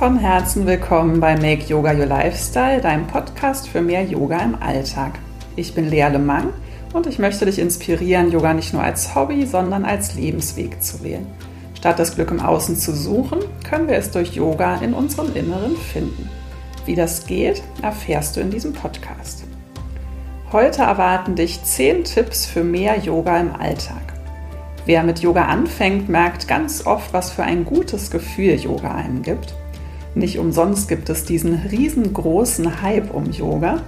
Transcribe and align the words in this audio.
von 0.00 0.16
Herzen 0.16 0.66
willkommen 0.66 1.20
bei 1.20 1.34
Make 1.34 1.66
Yoga 1.66 1.92
Your 1.92 2.06
Lifestyle, 2.06 2.80
deinem 2.80 3.06
Podcast 3.06 3.68
für 3.68 3.82
mehr 3.82 4.02
Yoga 4.02 4.38
im 4.38 4.54
Alltag. 4.54 5.18
Ich 5.56 5.74
bin 5.74 5.90
Lea 5.90 6.08
Lemang 6.08 6.54
und 6.94 7.06
ich 7.06 7.18
möchte 7.18 7.44
dich 7.44 7.58
inspirieren, 7.58 8.32
Yoga 8.32 8.54
nicht 8.54 8.72
nur 8.72 8.82
als 8.82 9.14
Hobby, 9.14 9.44
sondern 9.44 9.84
als 9.84 10.14
Lebensweg 10.14 10.82
zu 10.82 11.04
wählen. 11.04 11.26
Statt 11.74 11.98
das 11.98 12.14
Glück 12.14 12.30
im 12.30 12.40
Außen 12.40 12.76
zu 12.76 12.96
suchen, 12.96 13.40
können 13.62 13.88
wir 13.88 13.96
es 13.96 14.10
durch 14.10 14.32
Yoga 14.32 14.76
in 14.76 14.94
unserem 14.94 15.36
Inneren 15.36 15.76
finden. 15.76 16.30
Wie 16.86 16.94
das 16.94 17.26
geht, 17.26 17.62
erfährst 17.82 18.36
du 18.36 18.40
in 18.40 18.50
diesem 18.50 18.72
Podcast. 18.72 19.44
Heute 20.50 20.80
erwarten 20.80 21.34
dich 21.34 21.62
10 21.62 22.04
Tipps 22.04 22.46
für 22.46 22.64
mehr 22.64 22.96
Yoga 22.96 23.38
im 23.38 23.54
Alltag. 23.54 24.14
Wer 24.86 25.02
mit 25.02 25.18
Yoga 25.18 25.44
anfängt, 25.44 26.08
merkt 26.08 26.48
ganz 26.48 26.86
oft, 26.86 27.12
was 27.12 27.30
für 27.30 27.42
ein 27.42 27.66
gutes 27.66 28.10
Gefühl 28.10 28.54
Yoga 28.54 28.94
einem 28.94 29.20
gibt. 29.20 29.59
Nicht 30.14 30.38
umsonst 30.38 30.88
gibt 30.88 31.08
es 31.08 31.24
diesen 31.24 31.54
riesengroßen 31.70 32.82
Hype 32.82 33.14
um 33.14 33.30
Yoga. 33.30 33.80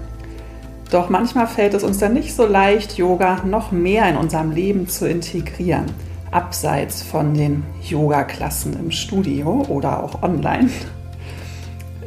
Doch 0.90 1.08
manchmal 1.08 1.46
fällt 1.46 1.74
es 1.74 1.82
uns 1.82 1.98
dann 1.98 2.12
nicht 2.12 2.34
so 2.34 2.46
leicht, 2.46 2.96
Yoga 2.96 3.42
noch 3.44 3.72
mehr 3.72 4.08
in 4.08 4.16
unserem 4.16 4.52
Leben 4.52 4.88
zu 4.88 5.08
integrieren, 5.08 5.86
abseits 6.30 7.02
von 7.02 7.34
den 7.34 7.64
Yoga-Klassen 7.82 8.78
im 8.78 8.90
Studio 8.90 9.64
oder 9.68 10.02
auch 10.02 10.22
online. 10.22 10.68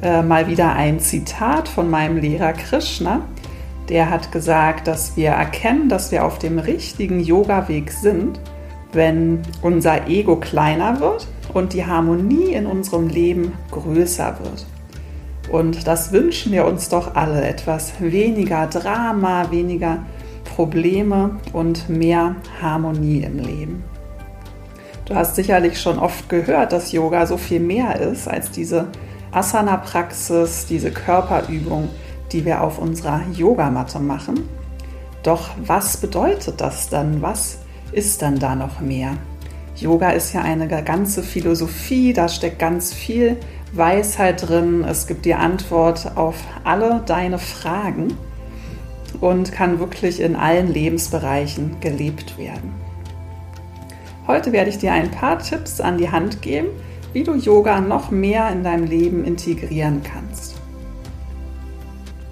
Äh, 0.01 0.21
mal 0.21 0.47
wieder 0.47 0.73
ein 0.73 0.99
Zitat 0.99 1.67
von 1.67 1.89
meinem 1.89 2.17
Lehrer 2.17 2.53
Krishna. 2.53 3.21
Der 3.89 4.09
hat 4.09 4.31
gesagt, 4.31 4.87
dass 4.87 5.17
wir 5.17 5.29
erkennen, 5.29 5.89
dass 5.89 6.11
wir 6.11 6.25
auf 6.25 6.37
dem 6.37 6.59
richtigen 6.59 7.19
Yoga-Weg 7.19 7.91
sind, 7.91 8.39
wenn 8.93 9.41
unser 9.61 10.07
Ego 10.07 10.37
kleiner 10.37 10.99
wird 10.99 11.27
und 11.55 11.71
die 11.71 11.85
Harmonie 11.85 12.51
in 12.51 12.65
unserem 12.65 13.07
Leben 13.07 13.53
größer 13.71 14.35
wird. 14.43 14.65
Und 15.49 15.87
das 15.87 16.11
wünschen 16.11 16.51
wir 16.51 16.65
uns 16.65 16.89
doch 16.89 17.15
alle, 17.15 17.47
etwas 17.47 17.93
weniger 17.99 18.67
Drama, 18.67 19.49
weniger 19.51 19.99
Probleme 20.43 21.37
und 21.53 21.87
mehr 21.87 22.35
Harmonie 22.61 23.21
im 23.21 23.39
Leben. 23.39 23.83
Du 25.05 25.15
hast 25.15 25.35
sicherlich 25.35 25.79
schon 25.79 25.97
oft 25.97 26.27
gehört, 26.27 26.73
dass 26.73 26.91
Yoga 26.91 27.25
so 27.25 27.37
viel 27.37 27.61
mehr 27.61 28.01
ist 28.01 28.27
als 28.27 28.51
diese 28.51 28.89
Asana-Praxis, 29.31 30.65
diese 30.65 30.91
Körperübung, 30.91 31.87
die 32.33 32.43
wir 32.43 32.61
auf 32.61 32.79
unserer 32.79 33.21
Yogamatte 33.33 33.99
machen. 33.99 34.49
Doch 35.23 35.51
was 35.65 35.95
bedeutet 35.95 36.59
das 36.59 36.89
dann? 36.89 37.21
Was 37.21 37.59
ist 37.93 38.21
dann 38.21 38.39
da 38.39 38.55
noch 38.55 38.81
mehr? 38.81 39.11
Yoga 39.75 40.11
ist 40.11 40.33
ja 40.33 40.41
eine 40.41 40.67
ganze 40.67 41.21
Philosophie, 41.21 42.13
da 42.13 42.29
steckt 42.29 42.59
ganz 42.59 42.93
viel 42.93 43.37
Weisheit 43.73 44.47
drin. 44.47 44.85
Es 44.87 45.05
gibt 45.05 45.25
die 45.25 45.33
Antwort 45.33 46.15
auf 46.15 46.35
alle 46.63 47.03
deine 47.05 47.39
Fragen 47.39 48.17
und 49.19 49.51
kann 49.51 49.79
wirklich 49.79 50.21
in 50.21 50.37
allen 50.37 50.71
Lebensbereichen 50.71 51.79
gelebt 51.81 52.37
werden. 52.37 52.73
Heute 54.27 54.53
werde 54.53 54.69
ich 54.69 54.77
dir 54.77 54.93
ein 54.93 55.11
paar 55.11 55.39
Tipps 55.39 55.81
an 55.81 55.97
die 55.97 56.09
Hand 56.09 56.41
geben, 56.41 56.69
wie 57.11 57.23
du 57.23 57.35
Yoga 57.35 57.81
noch 57.81 58.11
mehr 58.11 58.49
in 58.51 58.63
deinem 58.63 58.85
Leben 58.85 59.25
integrieren 59.25 60.01
kannst. 60.03 60.55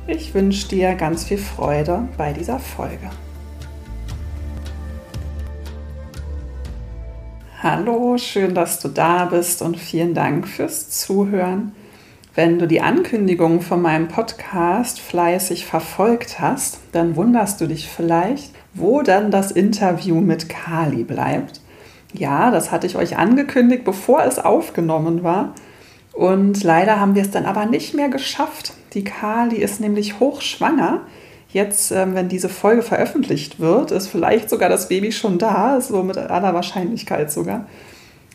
Ich 0.07 0.33
wünsche 0.33 0.69
dir 0.69 0.95
ganz 0.95 1.25
viel 1.25 1.37
Freude 1.37 2.07
bei 2.17 2.33
dieser 2.33 2.59
Folge. 2.59 3.09
Hallo, 7.63 8.17
schön, 8.17 8.53
dass 8.53 8.81
du 8.81 8.89
da 8.89 9.23
bist 9.23 9.61
und 9.61 9.77
vielen 9.77 10.13
Dank 10.13 10.49
fürs 10.49 10.89
Zuhören. 10.89 11.71
Wenn 12.35 12.59
du 12.59 12.67
die 12.67 12.81
Ankündigung 12.81 13.61
von 13.61 13.81
meinem 13.81 14.09
Podcast 14.09 14.99
fleißig 14.99 15.65
verfolgt 15.65 16.41
hast, 16.41 16.79
dann 16.91 17.15
wunderst 17.15 17.61
du 17.61 17.67
dich 17.67 17.87
vielleicht, 17.87 18.51
wo 18.73 19.01
dann 19.01 19.31
das 19.31 19.49
Interview 19.49 20.19
mit 20.19 20.49
Kali 20.49 21.05
bleibt. 21.05 21.61
Ja, 22.11 22.51
das 22.51 22.69
hatte 22.69 22.85
ich 22.85 22.97
euch 22.97 23.15
angekündigt, 23.15 23.85
bevor 23.85 24.25
es 24.25 24.39
aufgenommen 24.39 25.23
war. 25.23 25.55
Und 26.11 26.65
leider 26.65 26.99
haben 26.99 27.15
wir 27.15 27.21
es 27.21 27.31
dann 27.31 27.45
aber 27.45 27.65
nicht 27.65 27.93
mehr 27.93 28.09
geschafft. 28.09 28.73
Die 28.93 29.05
Kali 29.05 29.55
ist 29.55 29.79
nämlich 29.79 30.19
hochschwanger 30.19 30.99
Jetzt, 31.53 31.91
ähm, 31.91 32.15
wenn 32.15 32.29
diese 32.29 32.49
Folge 32.49 32.81
veröffentlicht 32.81 33.59
wird, 33.59 33.91
ist 33.91 34.07
vielleicht 34.07 34.49
sogar 34.49 34.69
das 34.69 34.89
Baby 34.89 35.11
schon 35.11 35.37
da, 35.37 35.79
so 35.81 36.01
mit 36.01 36.17
aller 36.17 36.53
Wahrscheinlichkeit 36.55 37.31
sogar. 37.31 37.67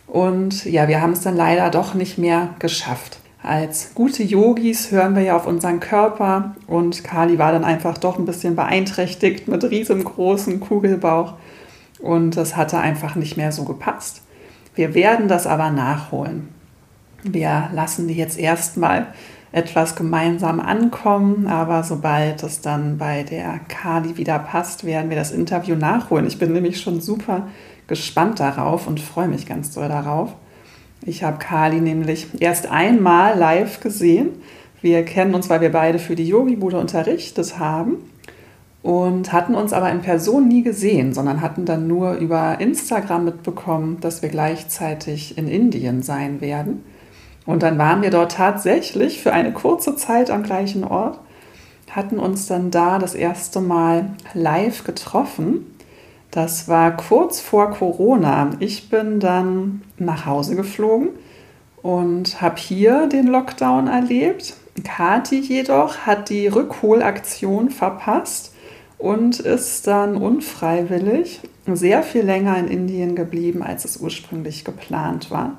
Und 0.06 0.64
ja, 0.64 0.86
wir 0.86 1.02
haben 1.02 1.12
es 1.12 1.20
dann 1.22 1.36
leider 1.36 1.68
doch 1.70 1.94
nicht 1.94 2.16
mehr 2.16 2.54
geschafft. 2.60 3.18
Als 3.42 3.92
gute 3.94 4.22
Yogis 4.22 4.92
hören 4.92 5.16
wir 5.16 5.22
ja 5.22 5.36
auf 5.36 5.48
unseren 5.48 5.80
Körper 5.80 6.54
und 6.68 7.02
Kali 7.02 7.38
war 7.38 7.50
dann 7.50 7.64
einfach 7.64 7.98
doch 7.98 8.18
ein 8.18 8.24
bisschen 8.24 8.54
beeinträchtigt 8.54 9.48
mit 9.48 9.64
riesengroßem 9.64 10.60
Kugelbauch 10.60 11.34
und 12.00 12.36
das 12.36 12.56
hatte 12.56 12.78
einfach 12.78 13.16
nicht 13.16 13.36
mehr 13.36 13.50
so 13.50 13.64
gepasst. 13.64 14.22
Wir 14.76 14.94
werden 14.94 15.26
das 15.26 15.48
aber 15.48 15.70
nachholen. 15.70 16.48
Wir 17.24 17.68
lassen 17.72 18.06
die 18.06 18.14
jetzt 18.14 18.38
erstmal 18.38 19.08
etwas 19.52 19.96
gemeinsam 19.96 20.60
ankommen. 20.60 21.46
Aber 21.46 21.82
sobald 21.82 22.42
es 22.42 22.60
dann 22.60 22.98
bei 22.98 23.22
der 23.22 23.60
Kali 23.68 24.16
wieder 24.16 24.38
passt, 24.38 24.84
werden 24.84 25.10
wir 25.10 25.16
das 25.16 25.30
Interview 25.30 25.76
nachholen. 25.76 26.26
Ich 26.26 26.38
bin 26.38 26.52
nämlich 26.52 26.80
schon 26.80 27.00
super 27.00 27.48
gespannt 27.86 28.40
darauf 28.40 28.86
und 28.86 29.00
freue 29.00 29.28
mich 29.28 29.46
ganz 29.46 29.72
doll 29.72 29.88
darauf. 29.88 30.34
Ich 31.02 31.22
habe 31.22 31.38
Kali 31.38 31.80
nämlich 31.80 32.26
erst 32.40 32.70
einmal 32.70 33.38
live 33.38 33.80
gesehen. 33.80 34.30
Wir 34.80 35.04
kennen 35.04 35.34
uns, 35.34 35.48
weil 35.48 35.60
wir 35.60 35.72
beide 35.72 35.98
für 35.98 36.14
die 36.14 36.28
Yogi-Bude 36.28 36.78
unterrichtet 36.78 37.58
haben 37.58 37.96
und 38.82 39.32
hatten 39.32 39.54
uns 39.54 39.72
aber 39.72 39.90
in 39.90 40.02
Person 40.02 40.48
nie 40.48 40.62
gesehen, 40.62 41.12
sondern 41.12 41.40
hatten 41.40 41.64
dann 41.64 41.88
nur 41.88 42.14
über 42.14 42.60
Instagram 42.60 43.24
mitbekommen, 43.24 43.98
dass 44.00 44.22
wir 44.22 44.28
gleichzeitig 44.28 45.36
in 45.36 45.48
Indien 45.48 46.02
sein 46.02 46.40
werden. 46.40 46.84
Und 47.48 47.62
dann 47.62 47.78
waren 47.78 48.02
wir 48.02 48.10
dort 48.10 48.32
tatsächlich 48.32 49.22
für 49.22 49.32
eine 49.32 49.54
kurze 49.54 49.96
Zeit 49.96 50.30
am 50.30 50.42
gleichen 50.42 50.84
Ort, 50.84 51.18
hatten 51.90 52.18
uns 52.18 52.46
dann 52.46 52.70
da 52.70 52.98
das 52.98 53.14
erste 53.14 53.62
Mal 53.62 54.10
live 54.34 54.84
getroffen. 54.84 55.64
Das 56.30 56.68
war 56.68 56.94
kurz 56.94 57.40
vor 57.40 57.70
Corona. 57.70 58.50
Ich 58.58 58.90
bin 58.90 59.18
dann 59.18 59.80
nach 59.96 60.26
Hause 60.26 60.56
geflogen 60.56 61.08
und 61.80 62.42
habe 62.42 62.58
hier 62.58 63.06
den 63.06 63.28
Lockdown 63.28 63.86
erlebt. 63.86 64.54
Kati 64.84 65.40
jedoch 65.40 66.00
hat 66.00 66.28
die 66.28 66.48
Rückholaktion 66.48 67.70
verpasst 67.70 68.52
und 68.98 69.40
ist 69.40 69.86
dann 69.86 70.18
unfreiwillig 70.18 71.40
sehr 71.64 72.02
viel 72.02 72.26
länger 72.26 72.58
in 72.58 72.68
Indien 72.68 73.16
geblieben, 73.16 73.62
als 73.62 73.86
es 73.86 73.96
ursprünglich 73.96 74.66
geplant 74.66 75.30
war 75.30 75.56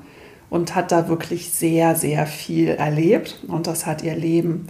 und 0.50 0.74
hat 0.74 0.92
da 0.92 1.08
wirklich 1.08 1.50
sehr, 1.50 1.94
sehr 1.94 2.26
viel 2.26 2.68
erlebt 2.68 3.38
und 3.48 3.66
das 3.66 3.86
hat 3.86 4.02
ihr 4.02 4.16
Leben 4.16 4.66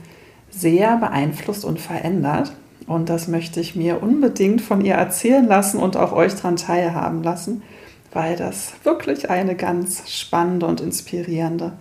sehr 0.51 0.97
beeinflusst 0.99 1.65
und 1.65 1.81
verändert. 1.81 2.53
Und 2.87 3.09
das 3.09 3.29
möchte 3.29 3.61
ich 3.61 3.77
mir 3.77 4.03
unbedingt 4.03 4.61
von 4.61 4.85
ihr 4.85 4.95
erzählen 4.95 5.47
lassen 5.47 5.79
und 5.79 5.97
auch 5.97 6.13
euch 6.13 6.35
daran 6.35 6.57
teilhaben 6.57 7.23
lassen, 7.23 7.63
weil 8.13 8.37
das 8.37 8.73
wirklich 8.83 9.31
eine 9.31 9.55
ganz 9.55 10.11
spannende 10.11 10.67
und 10.67 10.81
inspirierende 10.81 11.73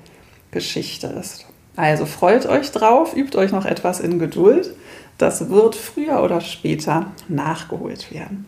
Geschichte 0.52 1.08
ist. 1.08 1.48
Also 1.76 2.06
freut 2.06 2.46
euch 2.46 2.72
drauf, 2.72 3.16
übt 3.16 3.38
euch 3.38 3.52
noch 3.52 3.66
etwas 3.66 4.00
in 4.00 4.20
Geduld. 4.20 4.76
Das 5.18 5.50
wird 5.50 5.76
früher 5.76 6.22
oder 6.22 6.42
später 6.42 7.08
nachgeholt 7.28 8.14
werden. 8.14 8.46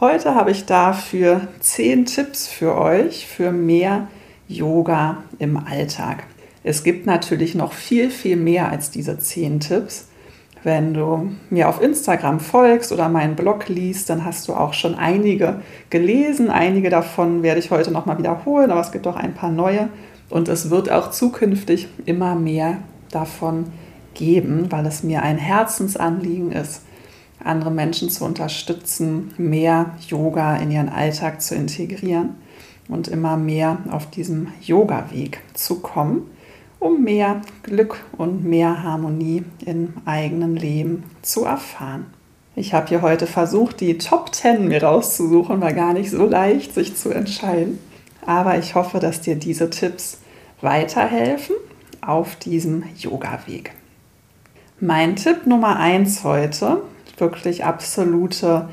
Heute 0.00 0.34
habe 0.34 0.50
ich 0.50 0.64
dafür 0.64 1.48
zehn 1.60 2.06
Tipps 2.06 2.48
für 2.48 2.76
euch 2.76 3.26
für 3.26 3.52
mehr 3.52 4.08
Yoga 4.48 5.18
im 5.38 5.56
Alltag. 5.56 6.24
Es 6.62 6.82
gibt 6.82 7.06
natürlich 7.06 7.54
noch 7.54 7.72
viel, 7.72 8.10
viel 8.10 8.36
mehr 8.36 8.70
als 8.70 8.90
diese 8.90 9.18
zehn 9.18 9.60
Tipps. 9.60 10.08
Wenn 10.62 10.94
du 10.94 11.30
mir 11.48 11.68
auf 11.68 11.80
Instagram 11.80 12.40
folgst 12.40 12.90
oder 12.90 13.08
meinen 13.08 13.36
Blog 13.36 13.68
liest, 13.68 14.10
dann 14.10 14.24
hast 14.24 14.48
du 14.48 14.54
auch 14.54 14.74
schon 14.74 14.96
einige 14.96 15.60
gelesen. 15.90 16.50
Einige 16.50 16.90
davon 16.90 17.44
werde 17.44 17.60
ich 17.60 17.70
heute 17.70 17.92
nochmal 17.92 18.18
wiederholen, 18.18 18.72
aber 18.72 18.80
es 18.80 18.90
gibt 18.90 19.06
auch 19.06 19.16
ein 19.16 19.34
paar 19.34 19.50
neue. 19.50 19.88
Und 20.28 20.48
es 20.48 20.70
wird 20.70 20.90
auch 20.90 21.12
zukünftig 21.12 21.86
immer 22.04 22.34
mehr 22.34 22.78
davon 23.12 23.66
geben, 24.14 24.66
weil 24.70 24.86
es 24.86 25.04
mir 25.04 25.22
ein 25.22 25.38
Herzensanliegen 25.38 26.50
ist, 26.50 26.82
andere 27.44 27.70
Menschen 27.70 28.10
zu 28.10 28.24
unterstützen, 28.24 29.32
mehr 29.36 29.94
Yoga 30.08 30.56
in 30.56 30.72
ihren 30.72 30.88
Alltag 30.88 31.42
zu 31.42 31.54
integrieren 31.54 32.30
und 32.88 33.08
immer 33.08 33.36
mehr 33.36 33.78
auf 33.90 34.10
diesem 34.10 34.48
Yoga-Weg 34.62 35.40
zu 35.54 35.80
kommen, 35.80 36.30
um 36.78 37.02
mehr 37.02 37.40
Glück 37.62 38.04
und 38.16 38.44
mehr 38.44 38.82
Harmonie 38.82 39.44
im 39.64 39.94
eigenen 40.04 40.56
Leben 40.56 41.04
zu 41.22 41.44
erfahren. 41.44 42.06
Ich 42.54 42.72
habe 42.72 42.88
hier 42.88 43.02
heute 43.02 43.26
versucht, 43.26 43.80
die 43.80 43.98
Top 43.98 44.34
10 44.34 44.68
mir 44.68 44.82
rauszusuchen, 44.82 45.60
war 45.60 45.72
gar 45.72 45.92
nicht 45.92 46.10
so 46.10 46.26
leicht, 46.26 46.74
sich 46.74 46.96
zu 46.96 47.10
entscheiden. 47.10 47.78
Aber 48.24 48.58
ich 48.58 48.74
hoffe, 48.74 48.98
dass 48.98 49.20
dir 49.20 49.36
diese 49.36 49.68
Tipps 49.70 50.20
weiterhelfen 50.60 51.54
auf 52.00 52.36
diesem 52.36 52.84
Yoga-Weg. 52.96 53.72
Mein 54.80 55.16
Tipp 55.16 55.46
Nummer 55.46 55.76
eins 55.76 56.24
heute, 56.24 56.82
wirklich 57.18 57.64
absolute 57.64 58.68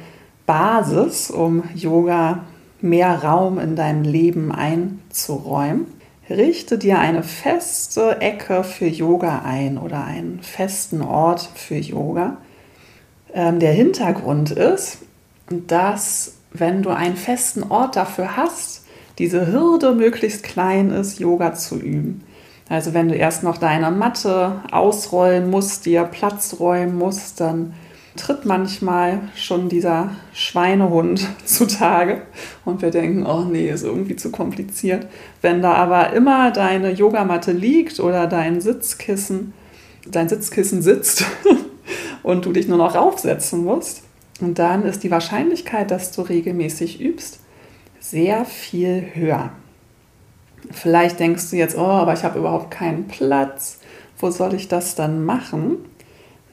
Basis, 0.45 1.31
um 1.31 1.63
Yoga 1.75 2.43
mehr 2.83 3.23
Raum 3.23 3.59
in 3.59 3.75
deinem 3.75 4.03
Leben 4.03 4.51
einzuräumen. 4.51 5.87
Richte 6.29 6.77
dir 6.77 6.99
eine 6.99 7.23
feste 7.23 8.21
Ecke 8.21 8.63
für 8.63 8.87
Yoga 8.87 9.41
ein 9.45 9.77
oder 9.77 10.03
einen 10.03 10.39
festen 10.41 11.01
Ort 11.01 11.49
für 11.55 11.75
Yoga. 11.75 12.37
Ähm, 13.33 13.59
der 13.59 13.73
Hintergrund 13.73 14.51
ist, 14.51 14.99
dass 15.49 16.35
wenn 16.51 16.83
du 16.83 16.91
einen 16.91 17.17
festen 17.17 17.63
Ort 17.63 17.95
dafür 17.95 18.37
hast, 18.37 18.85
diese 19.17 19.47
Hürde 19.47 19.93
möglichst 19.93 20.43
klein 20.43 20.91
ist, 20.91 21.19
Yoga 21.19 21.53
zu 21.53 21.79
üben. 21.79 22.23
Also 22.69 22.93
wenn 22.93 23.09
du 23.09 23.15
erst 23.15 23.43
noch 23.43 23.57
deine 23.57 23.91
Matte 23.91 24.61
ausrollen 24.71 25.49
musst, 25.49 25.85
dir 25.85 26.03
Platz 26.03 26.57
räumen 26.59 26.97
musst, 26.97 27.39
dann 27.39 27.73
tritt 28.15 28.45
manchmal 28.45 29.21
schon 29.35 29.69
dieser 29.69 30.11
Schweinehund 30.33 31.27
zutage 31.45 32.21
und 32.65 32.81
wir 32.81 32.91
denken, 32.91 33.25
oh 33.25 33.41
nee, 33.41 33.69
ist 33.69 33.83
irgendwie 33.83 34.15
zu 34.15 34.31
kompliziert. 34.31 35.07
Wenn 35.41 35.61
da 35.61 35.73
aber 35.73 36.13
immer 36.13 36.51
deine 36.51 36.91
Yogamatte 36.91 37.51
liegt 37.51 37.99
oder 37.99 38.27
dein 38.27 38.61
Sitzkissen, 38.61 39.53
dein 40.09 40.29
Sitzkissen 40.29 40.81
sitzt 40.81 41.25
und 42.23 42.45
du 42.45 42.53
dich 42.53 42.67
nur 42.67 42.77
noch 42.77 42.95
raufsetzen 42.95 43.63
musst, 43.63 44.03
und 44.41 44.59
dann 44.59 44.83
ist 44.83 45.03
die 45.03 45.11
Wahrscheinlichkeit, 45.11 45.91
dass 45.91 46.11
du 46.11 46.21
regelmäßig 46.21 46.99
übst, 46.99 47.39
sehr 47.99 48.45
viel 48.45 49.11
höher. 49.13 49.51
Vielleicht 50.71 51.19
denkst 51.19 51.49
du 51.49 51.55
jetzt, 51.55 51.77
oh, 51.77 51.81
aber 51.81 52.13
ich 52.13 52.23
habe 52.23 52.39
überhaupt 52.39 52.71
keinen 52.71 53.07
Platz. 53.07 53.79
Wo 54.17 54.31
soll 54.31 54.53
ich 54.53 54.67
das 54.67 54.95
dann 54.95 55.23
machen? 55.23 55.77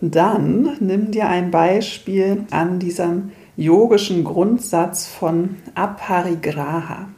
Dann 0.00 0.76
nimm 0.80 1.10
dir 1.10 1.28
ein 1.28 1.50
Beispiel 1.50 2.44
an 2.50 2.78
diesem 2.78 3.32
yogischen 3.56 4.24
Grundsatz 4.24 5.06
von 5.06 5.56
Aparigraha. 5.74 7.08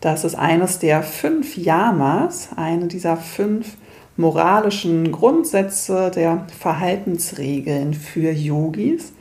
Das 0.00 0.24
ist 0.24 0.36
eines 0.36 0.78
der 0.78 1.02
fünf 1.02 1.56
Yamas, 1.56 2.50
eine 2.54 2.86
dieser 2.86 3.16
fünf 3.16 3.76
moralischen 4.16 5.10
Grundsätze 5.10 6.12
der 6.14 6.46
Verhaltensregeln 6.56 7.94
für 7.94 8.30
Yogis. 8.30 9.12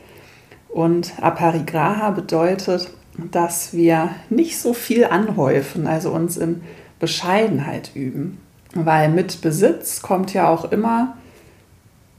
Und 0.70 1.14
Aparigraha 1.20 2.12
bedeutet, 2.12 2.92
dass 3.32 3.74
wir 3.74 4.12
nicht 4.30 4.60
so 4.60 4.74
viel 4.74 5.06
anhäufen, 5.06 5.88
also 5.88 6.12
uns 6.12 6.38
in 6.38 6.62
Bescheidenheit 7.00 7.92
üben. 7.96 8.38
Weil 8.76 9.10
mit 9.10 9.42
Besitz 9.42 10.04
kommt 10.04 10.34
ja 10.36 10.48
auch 10.48 10.72
immer 10.72 11.18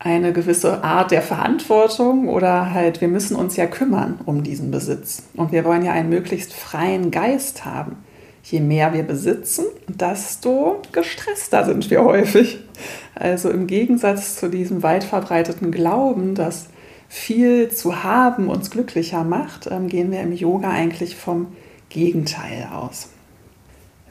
eine 0.08 0.32
gewisse 0.32 0.82
Art 0.82 1.10
der 1.10 1.22
Verantwortung 1.22 2.28
oder 2.28 2.72
halt, 2.72 3.00
wir 3.00 3.08
müssen 3.08 3.36
uns 3.36 3.56
ja 3.56 3.66
kümmern 3.66 4.20
um 4.24 4.42
diesen 4.42 4.70
Besitz. 4.70 5.22
Und 5.36 5.52
wir 5.52 5.64
wollen 5.64 5.84
ja 5.84 5.92
einen 5.92 6.08
möglichst 6.08 6.52
freien 6.52 7.10
Geist 7.10 7.64
haben. 7.64 7.96
Je 8.42 8.60
mehr 8.60 8.94
wir 8.94 9.02
besitzen, 9.02 9.66
desto 9.86 10.80
gestresster 10.92 11.66
sind 11.66 11.90
wir 11.90 12.04
häufig. 12.04 12.58
Also 13.14 13.50
im 13.50 13.66
Gegensatz 13.66 14.36
zu 14.36 14.48
diesem 14.48 14.82
weit 14.82 15.04
verbreiteten 15.04 15.70
Glauben, 15.70 16.34
dass 16.34 16.68
viel 17.08 17.68
zu 17.70 18.02
haben 18.02 18.48
uns 18.48 18.70
glücklicher 18.70 19.24
macht, 19.24 19.68
ähm, 19.70 19.88
gehen 19.88 20.10
wir 20.10 20.20
im 20.20 20.32
Yoga 20.32 20.70
eigentlich 20.70 21.16
vom 21.16 21.48
Gegenteil 21.88 22.68
aus. 22.72 23.10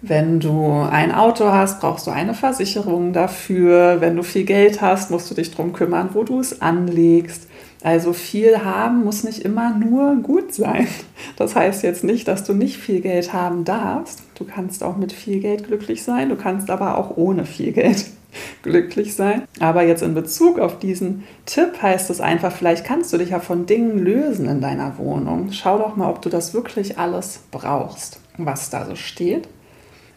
Wenn 0.02 0.40
du 0.40 0.72
ein 0.74 1.12
Auto 1.12 1.46
hast, 1.46 1.80
brauchst 1.82 2.06
du 2.06 2.12
eine 2.12 2.34
Versicherung 2.34 3.14
dafür. 3.14 4.00
Wenn 4.00 4.16
du 4.16 4.24
viel 4.24 4.44
Geld 4.44 4.82
hast, 4.82 5.10
musst 5.10 5.30
du 5.32 5.36
dich 5.36 5.52
darum 5.52 5.74
kümmern, 5.74 6.10
wo 6.14 6.24
du 6.24 6.40
es 6.40 6.62
anlegst. 6.62 7.48
Also 7.84 8.14
viel 8.14 8.64
haben 8.64 9.04
muss 9.04 9.24
nicht 9.24 9.40
immer 9.40 9.74
nur 9.74 10.16
gut 10.18 10.54
sein. 10.54 10.88
Das 11.36 11.56
heißt 11.56 11.84
jetzt 11.84 12.04
nicht, 12.04 12.28
dass 12.28 12.44
du 12.44 12.54
nicht 12.54 12.78
viel 12.78 13.02
Geld 13.02 13.34
haben 13.34 13.64
darfst. 13.64 14.24
Du 14.36 14.46
kannst 14.46 14.84
auch 14.84 14.98
mit 14.98 15.12
viel 15.12 15.40
Geld 15.40 15.68
glücklich 15.68 16.04
sein, 16.04 16.30
du 16.30 16.36
kannst 16.36 16.70
aber 16.70 16.98
auch 16.98 17.16
ohne 17.16 17.46
viel 17.46 17.72
Geld 17.72 18.06
glücklich 18.64 19.16
sein. 19.16 19.44
Aber 19.60 19.84
jetzt 19.84 20.02
in 20.02 20.16
Bezug 20.16 20.60
auf 20.60 20.80
diesen 20.80 21.24
Tipp 21.46 21.82
heißt 21.82 22.10
es 22.10 22.22
einfach, 22.22 22.52
vielleicht 22.52 22.86
kannst 22.86 23.14
du 23.14 23.18
dich 23.18 23.30
ja 23.30 23.40
von 23.40 23.68
Dingen 23.68 24.00
lösen 24.00 24.48
in 24.48 24.62
deiner 24.62 24.98
Wohnung. 24.98 25.52
Schau 25.52 25.78
doch 25.78 25.96
mal, 25.96 26.10
ob 26.10 26.22
du 26.22 26.30
das 26.30 26.54
wirklich 26.54 26.98
alles 26.98 27.42
brauchst, 27.52 28.20
was 28.38 28.70
da 28.70 28.86
so 28.86 28.96
steht. 28.96 29.48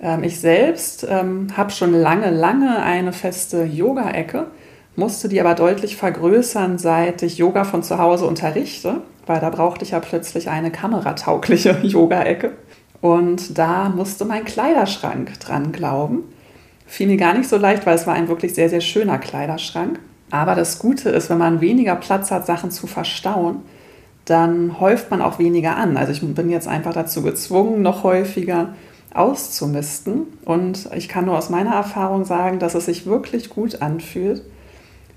Ähm, 0.00 0.22
ich 0.22 0.40
selbst 0.40 1.06
ähm, 1.08 1.48
habe 1.56 1.70
schon 1.70 1.92
lange, 1.92 2.30
lange 2.30 2.82
eine 2.82 3.12
feste 3.12 3.64
Yoga-Ecke, 3.64 4.46
musste 4.96 5.28
die 5.28 5.40
aber 5.40 5.54
deutlich 5.54 5.96
vergrößern, 5.96 6.78
seit 6.78 7.22
ich 7.22 7.38
Yoga 7.38 7.64
von 7.64 7.82
zu 7.82 7.98
Hause 7.98 8.26
unterrichte, 8.26 9.02
weil 9.26 9.40
da 9.40 9.50
brauchte 9.50 9.84
ich 9.84 9.92
ja 9.92 10.00
plötzlich 10.00 10.48
eine 10.48 10.70
kamerataugliche 10.70 11.78
Yoga-Ecke. 11.82 12.52
Und 13.00 13.56
da 13.56 13.88
musste 13.88 14.24
mein 14.24 14.44
Kleiderschrank 14.44 15.40
dran 15.40 15.72
glauben. 15.72 16.24
Fiel 16.86 17.06
mir 17.06 17.16
gar 17.16 17.34
nicht 17.34 17.48
so 17.48 17.56
leicht, 17.56 17.86
weil 17.86 17.94
es 17.94 18.06
war 18.06 18.14
ein 18.14 18.28
wirklich 18.28 18.54
sehr, 18.54 18.68
sehr 18.68 18.80
schöner 18.80 19.18
Kleiderschrank. 19.18 20.00
Aber 20.30 20.54
das 20.54 20.78
Gute 20.78 21.08
ist, 21.10 21.30
wenn 21.30 21.38
man 21.38 21.60
weniger 21.60 21.96
Platz 21.96 22.30
hat, 22.30 22.46
Sachen 22.46 22.70
zu 22.70 22.86
verstauen, 22.86 23.62
dann 24.24 24.78
häuft 24.80 25.10
man 25.10 25.22
auch 25.22 25.38
weniger 25.38 25.76
an. 25.76 25.96
Also 25.96 26.12
ich 26.12 26.20
bin 26.20 26.50
jetzt 26.50 26.68
einfach 26.68 26.92
dazu 26.92 27.22
gezwungen, 27.22 27.82
noch 27.82 28.04
häufiger 28.04 28.74
auszumisten. 29.14 30.26
Und 30.44 30.88
ich 30.94 31.08
kann 31.08 31.26
nur 31.26 31.36
aus 31.36 31.50
meiner 31.50 31.74
Erfahrung 31.74 32.24
sagen, 32.24 32.58
dass 32.58 32.74
es 32.74 32.86
sich 32.86 33.06
wirklich 33.06 33.50
gut 33.50 33.82
anfühlt, 33.82 34.42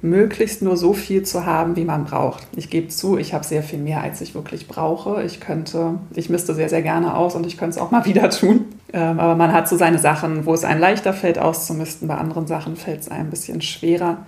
möglichst 0.01 0.61
nur 0.61 0.75
so 0.75 0.93
viel 0.93 1.23
zu 1.23 1.45
haben, 1.45 1.75
wie 1.75 1.85
man 1.85 2.03
braucht. 2.03 2.45
Ich 2.55 2.69
gebe 2.69 2.89
zu, 2.89 3.17
ich 3.17 3.33
habe 3.33 3.45
sehr 3.45 3.63
viel 3.63 3.79
mehr, 3.79 4.01
als 4.01 4.19
ich 4.19 4.35
wirklich 4.35 4.67
brauche. 4.67 5.23
Ich 5.23 5.39
könnte, 5.39 5.95
ich 6.13 6.29
misste 6.29 6.53
sehr, 6.53 6.67
sehr 6.67 6.81
gerne 6.81 7.15
aus 7.15 7.35
und 7.35 7.45
ich 7.45 7.57
könnte 7.57 7.77
es 7.77 7.81
auch 7.81 7.91
mal 7.91 8.05
wieder 8.05 8.29
tun. 8.29 8.65
Ähm, 8.91 9.19
aber 9.19 9.35
man 9.35 9.53
hat 9.53 9.67
so 9.69 9.77
seine 9.77 9.99
Sachen, 9.99 10.45
wo 10.45 10.53
es 10.53 10.65
einem 10.65 10.81
leichter 10.81 11.13
fällt, 11.13 11.39
auszumisten. 11.39 12.07
Bei 12.07 12.15
anderen 12.15 12.47
Sachen 12.47 12.75
fällt 12.75 13.01
es 13.01 13.09
einem 13.09 13.27
ein 13.27 13.29
bisschen 13.29 13.61
schwerer. 13.61 14.25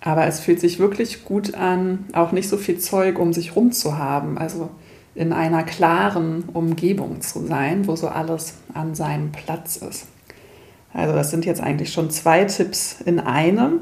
Aber 0.00 0.26
es 0.26 0.40
fühlt 0.40 0.60
sich 0.60 0.78
wirklich 0.78 1.24
gut 1.24 1.54
an, 1.54 2.06
auch 2.12 2.32
nicht 2.32 2.48
so 2.48 2.56
viel 2.56 2.78
Zeug 2.78 3.18
um 3.18 3.32
sich 3.32 3.54
rum 3.54 3.72
zu 3.72 3.98
haben. 3.98 4.36
Also 4.38 4.68
in 5.14 5.32
einer 5.32 5.62
klaren 5.62 6.44
Umgebung 6.52 7.20
zu 7.20 7.46
sein, 7.46 7.86
wo 7.86 7.96
so 7.96 8.08
alles 8.08 8.54
an 8.72 8.94
seinem 8.94 9.32
Platz 9.32 9.76
ist. 9.76 10.06
Also 10.94 11.14
das 11.14 11.30
sind 11.30 11.44
jetzt 11.44 11.60
eigentlich 11.60 11.92
schon 11.92 12.10
zwei 12.10 12.44
Tipps 12.44 13.00
in 13.00 13.20
einem. 13.20 13.80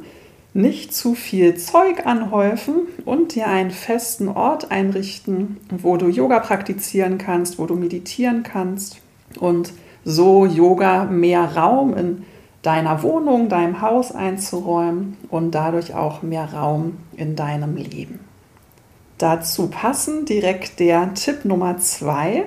Nicht 0.52 0.92
zu 0.92 1.14
viel 1.14 1.56
Zeug 1.56 2.06
anhäufen 2.06 2.88
und 3.04 3.36
dir 3.36 3.46
einen 3.46 3.70
festen 3.70 4.26
Ort 4.26 4.72
einrichten, 4.72 5.58
wo 5.70 5.96
du 5.96 6.08
Yoga 6.08 6.40
praktizieren 6.40 7.18
kannst, 7.18 7.60
wo 7.60 7.66
du 7.66 7.76
meditieren 7.76 8.42
kannst 8.42 8.96
und 9.38 9.72
so 10.04 10.46
Yoga 10.46 11.04
mehr 11.04 11.56
Raum 11.56 11.96
in 11.96 12.24
deiner 12.62 13.04
Wohnung, 13.04 13.48
deinem 13.48 13.80
Haus 13.80 14.10
einzuräumen 14.10 15.16
und 15.28 15.52
dadurch 15.52 15.94
auch 15.94 16.22
mehr 16.22 16.52
Raum 16.52 16.96
in 17.16 17.36
deinem 17.36 17.76
Leben. 17.76 18.18
Dazu 19.20 19.68
passen 19.68 20.24
direkt 20.24 20.80
der 20.80 21.12
Tipp 21.12 21.44
Nummer 21.44 21.76
zwei. 21.76 22.46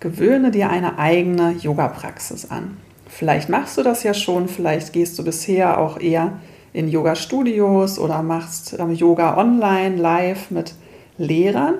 Gewöhne 0.00 0.50
dir 0.50 0.70
eine 0.70 0.98
eigene 0.98 1.52
Yoga-Praxis 1.52 2.50
an. 2.50 2.78
Vielleicht 3.06 3.50
machst 3.50 3.76
du 3.76 3.82
das 3.82 4.02
ja 4.02 4.14
schon, 4.14 4.48
vielleicht 4.48 4.94
gehst 4.94 5.18
du 5.18 5.24
bisher 5.24 5.78
auch 5.78 6.00
eher 6.00 6.40
in 6.72 6.88
Yoga-Studios 6.88 7.98
oder 7.98 8.22
machst 8.22 8.74
ähm, 8.78 8.94
Yoga 8.94 9.36
online, 9.36 9.96
live 9.96 10.50
mit 10.50 10.72
Lehrern. 11.18 11.74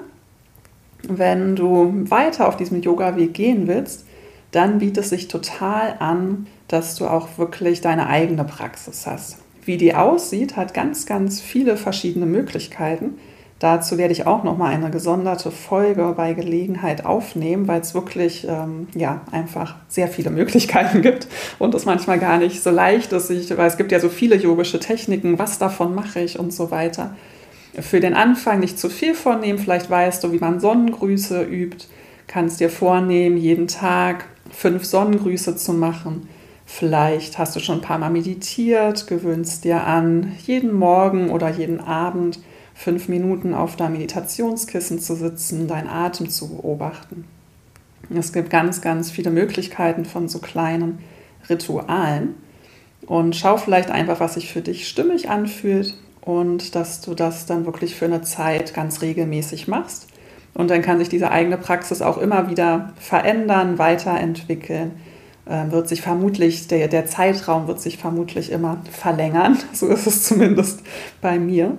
Wenn 1.03 1.57
du 1.57 2.05
weiter 2.11 2.47
auf 2.47 2.59
diesem 2.59 2.83
Yoga-Weg 2.83 3.33
gehen 3.33 3.67
willst, 3.67 4.05
dann 4.51 4.81
bietet 4.81 5.05
es 5.05 5.09
sich 5.11 5.29
total 5.29 5.97
an, 5.99 6.47
dass 6.69 6.95
du 6.97 7.07
auch 7.07 7.39
wirklich 7.39 7.81
deine 7.81 8.07
eigene 8.07 8.45
Praxis 8.45 9.07
hast. 9.07 9.39
Wie 9.65 9.79
die 9.79 9.95
aussieht, 9.95 10.57
hat 10.57 10.75
ganz, 10.75 11.07
ganz 11.07 11.41
viele 11.41 11.79
verschiedene 11.79 12.27
Möglichkeiten. 12.27 13.15
Dazu 13.59 13.97
werde 13.97 14.13
ich 14.13 14.27
auch 14.27 14.45
noch 14.45 14.59
mal 14.59 14.75
eine 14.75 14.91
gesonderte 14.91 15.51
Folge 15.51 16.13
bei 16.15 16.35
Gelegenheit 16.35 17.07
aufnehmen, 17.07 17.67
weil 17.67 17.81
es 17.81 17.95
wirklich 17.95 18.47
ähm, 18.47 18.89
ja 18.95 19.23
einfach 19.33 19.77
sehr 19.89 20.09
viele 20.09 20.29
Möglichkeiten 20.31 21.01
gibt 21.01 21.27
und 21.59 21.75
es 21.75 21.87
manchmal 21.87 22.19
gar 22.19 22.37
nicht 22.37 22.63
so 22.63 22.71
leicht 22.71 23.13
ist. 23.13 23.31
Ich, 23.31 23.57
weil 23.57 23.67
es 23.67 23.79
gibt 23.79 23.93
ja 23.93 24.01
so 24.01 24.11
viele 24.11 24.37
yogische 24.37 24.79
Techniken, 24.79 25.39
was 25.39 25.59
davon 25.59 25.95
mache 25.95 26.21
ich 26.21 26.39
und 26.39 26.53
so 26.53 26.71
weiter. 26.71 27.17
Für 27.81 28.01
den 28.01 28.13
Anfang 28.13 28.61
nicht 28.61 28.79
zu 28.79 28.91
viel 28.91 29.15
vornehmen. 29.15 29.59
Vielleicht 29.59 29.89
weißt 29.89 30.23
du, 30.25 30.33
wie 30.33 30.39
man 30.39 30.61
Sonnengrüße 30.61 31.43
übt. 31.43 31.87
Kannst 32.27 32.61
dir 32.61 32.71
vornehmen, 32.71 33.39
jeden 33.39 33.69
Tag 33.69 34.27
fünf 34.51 34.85
Sonnengrüße 34.85 35.57
zu 35.57 35.73
machen. 35.73 36.29
Vielleicht 36.67 37.39
hast 37.39 37.57
du 37.57 37.61
schon 37.61 37.79
ein 37.79 37.83
paar 37.83 37.99
Mal 37.99 38.11
meditiert, 38.11 39.07
gewöhnst 39.07 39.65
dir 39.65 39.85
an, 39.85 40.33
jeden 40.45 40.73
Morgen 40.73 41.31
oder 41.31 41.49
jeden 41.49 41.81
Abend 41.81 42.41
fünf 42.77 43.09
Minuten 43.09 43.55
auf 43.55 43.75
deinem 43.77 43.95
Meditationskissen 43.95 45.01
zu 45.01 45.17
sitzen, 45.17 45.67
deinen 45.67 45.89
Atem 45.89 46.29
zu 46.29 46.49
beobachten. 46.49 47.25
Es 48.15 48.33
gibt 48.33 48.51
ganz, 48.51 48.83
ganz 48.83 49.11
viele 49.11 49.31
Möglichkeiten 49.31 50.05
von 50.05 50.29
so 50.29 50.39
kleinen 50.39 50.99
Ritualen. 51.49 52.35
und 53.07 53.37
schau 53.37 53.57
vielleicht 53.57 53.91
einfach, 53.91 54.21
was 54.21 54.35
sich 54.35 54.53
für 54.53 54.63
dich 54.63 54.89
stimmig 54.89 55.29
anfühlt 55.31 55.95
und 56.23 56.75
dass 56.75 57.01
du 57.01 57.15
das 57.15 57.47
dann 57.47 57.65
wirklich 57.65 57.95
für 57.95 58.07
eine 58.07 58.23
Zeit 58.23 58.75
ganz 58.75 59.01
regelmäßig 59.01 59.69
machst. 59.69 60.09
Und 60.55 60.71
dann 60.71 60.83
kann 60.83 60.99
sich 60.99 61.09
diese 61.09 61.31
eigene 61.31 61.57
Praxis 61.57 62.03
auch 62.03 62.19
immer 62.19 62.51
wieder 62.51 62.93
verändern, 62.99 63.79
weiterentwickeln. 63.79 64.93
Äh, 65.45 65.71
wird 65.71 65.89
sich 65.89 66.03
vermutlich, 66.03 66.67
der, 66.67 66.89
der 66.89 67.07
Zeitraum 67.07 67.69
wird 67.69 67.81
sich 67.81 67.99
vermutlich 67.99 68.51
immer 68.51 68.83
verlängern. 68.91 69.57
So 69.73 69.87
ist 69.87 70.07
es 70.07 70.25
zumindest 70.25 70.83
bei 71.21 71.39
mir. 71.39 71.79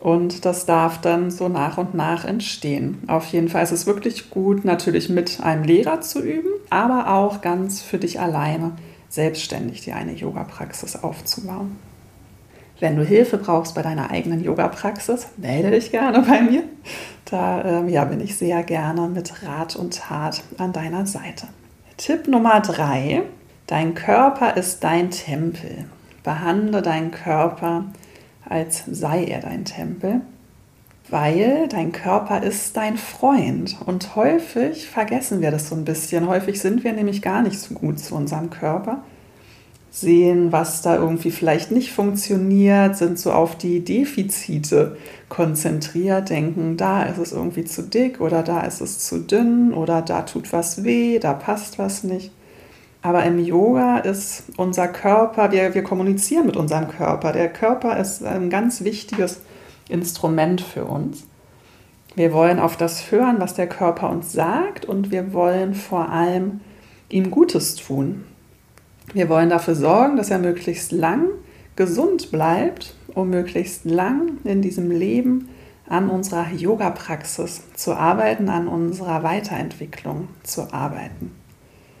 Und 0.00 0.46
das 0.46 0.64
darf 0.64 1.00
dann 1.02 1.30
so 1.30 1.48
nach 1.48 1.76
und 1.76 1.94
nach 1.94 2.24
entstehen. 2.24 3.02
Auf 3.06 3.26
jeden 3.26 3.50
Fall 3.50 3.62
ist 3.62 3.70
es 3.70 3.86
wirklich 3.86 4.30
gut, 4.30 4.64
natürlich 4.64 5.10
mit 5.10 5.40
einem 5.42 5.62
Lehrer 5.62 6.00
zu 6.00 6.20
üben, 6.22 6.48
aber 6.70 7.12
auch 7.12 7.42
ganz 7.42 7.82
für 7.82 7.98
dich 7.98 8.18
alleine 8.18 8.72
selbstständig 9.10 9.82
dir 9.82 9.96
eine 9.96 10.12
Yoga-Praxis 10.12 10.96
aufzubauen. 10.96 11.76
Wenn 12.78 12.96
du 12.96 13.04
Hilfe 13.04 13.36
brauchst 13.36 13.74
bei 13.74 13.82
deiner 13.82 14.10
eigenen 14.10 14.42
Yoga-Praxis, 14.42 15.26
melde 15.36 15.70
dich 15.70 15.90
gerne 15.90 16.22
bei 16.22 16.40
mir. 16.40 16.62
Da 17.26 17.62
ähm, 17.80 17.88
ja, 17.90 18.04
bin 18.06 18.20
ich 18.20 18.38
sehr 18.38 18.62
gerne 18.62 19.06
mit 19.06 19.42
Rat 19.42 19.76
und 19.76 19.98
Tat 19.98 20.42
an 20.56 20.72
deiner 20.72 21.04
Seite. 21.04 21.46
Tipp 21.98 22.26
Nummer 22.26 22.60
drei: 22.60 23.22
Dein 23.66 23.94
Körper 23.94 24.56
ist 24.56 24.82
dein 24.82 25.10
Tempel. 25.10 25.84
Behandle 26.22 26.80
deinen 26.80 27.10
Körper, 27.10 27.84
als 28.50 28.84
sei 28.90 29.24
er 29.24 29.40
dein 29.40 29.64
Tempel, 29.64 30.20
weil 31.08 31.68
dein 31.68 31.92
Körper 31.92 32.42
ist 32.42 32.76
dein 32.76 32.98
Freund. 32.98 33.78
Und 33.86 34.16
häufig 34.16 34.88
vergessen 34.88 35.40
wir 35.40 35.50
das 35.50 35.68
so 35.68 35.74
ein 35.74 35.86
bisschen. 35.86 36.28
Häufig 36.28 36.60
sind 36.60 36.84
wir 36.84 36.92
nämlich 36.92 37.22
gar 37.22 37.42
nicht 37.42 37.58
so 37.58 37.74
gut 37.74 37.98
zu 37.98 38.14
unserem 38.14 38.50
Körper 38.50 39.02
sehen, 39.90 40.52
was 40.52 40.82
da 40.82 40.96
irgendwie 40.96 41.30
vielleicht 41.30 41.72
nicht 41.72 41.92
funktioniert, 41.92 42.96
sind 42.96 43.18
so 43.18 43.32
auf 43.32 43.56
die 43.56 43.84
Defizite 43.84 44.96
konzentriert, 45.28 46.30
denken, 46.30 46.76
da 46.76 47.02
ist 47.04 47.18
es 47.18 47.32
irgendwie 47.32 47.64
zu 47.64 47.82
dick 47.82 48.20
oder 48.20 48.42
da 48.42 48.60
ist 48.60 48.80
es 48.80 49.00
zu 49.00 49.18
dünn 49.18 49.74
oder 49.74 50.00
da 50.02 50.22
tut 50.22 50.52
was 50.52 50.84
weh, 50.84 51.18
da 51.18 51.32
passt 51.32 51.78
was 51.78 52.04
nicht. 52.04 52.30
Aber 53.02 53.24
im 53.24 53.38
Yoga 53.38 53.98
ist 53.98 54.44
unser 54.56 54.88
Körper, 54.88 55.52
wir, 55.52 55.74
wir 55.74 55.82
kommunizieren 55.82 56.46
mit 56.46 56.56
unserem 56.56 56.88
Körper. 56.88 57.32
Der 57.32 57.50
Körper 57.50 57.98
ist 57.98 58.24
ein 58.24 58.50
ganz 58.50 58.84
wichtiges 58.84 59.40
Instrument 59.88 60.60
für 60.60 60.84
uns. 60.84 61.26
Wir 62.14 62.32
wollen 62.32 62.58
auf 62.58 62.76
das 62.76 63.10
hören, 63.10 63.36
was 63.38 63.54
der 63.54 63.68
Körper 63.68 64.10
uns 64.10 64.32
sagt 64.32 64.84
und 64.84 65.10
wir 65.10 65.32
wollen 65.32 65.74
vor 65.74 66.10
allem 66.10 66.60
ihm 67.08 67.30
Gutes 67.30 67.76
tun. 67.76 68.24
Wir 69.14 69.28
wollen 69.28 69.48
dafür 69.48 69.74
sorgen, 69.74 70.16
dass 70.16 70.30
er 70.30 70.38
möglichst 70.38 70.92
lang 70.92 71.26
gesund 71.76 72.30
bleibt, 72.30 72.94
um 73.14 73.30
möglichst 73.30 73.84
lang 73.84 74.38
in 74.44 74.60
diesem 74.60 74.90
Leben 74.90 75.48
an 75.88 76.08
unserer 76.08 76.52
Yoga-Praxis 76.52 77.62
zu 77.74 77.94
arbeiten, 77.94 78.48
an 78.48 78.68
unserer 78.68 79.22
Weiterentwicklung 79.22 80.28
zu 80.42 80.72
arbeiten. 80.72 81.39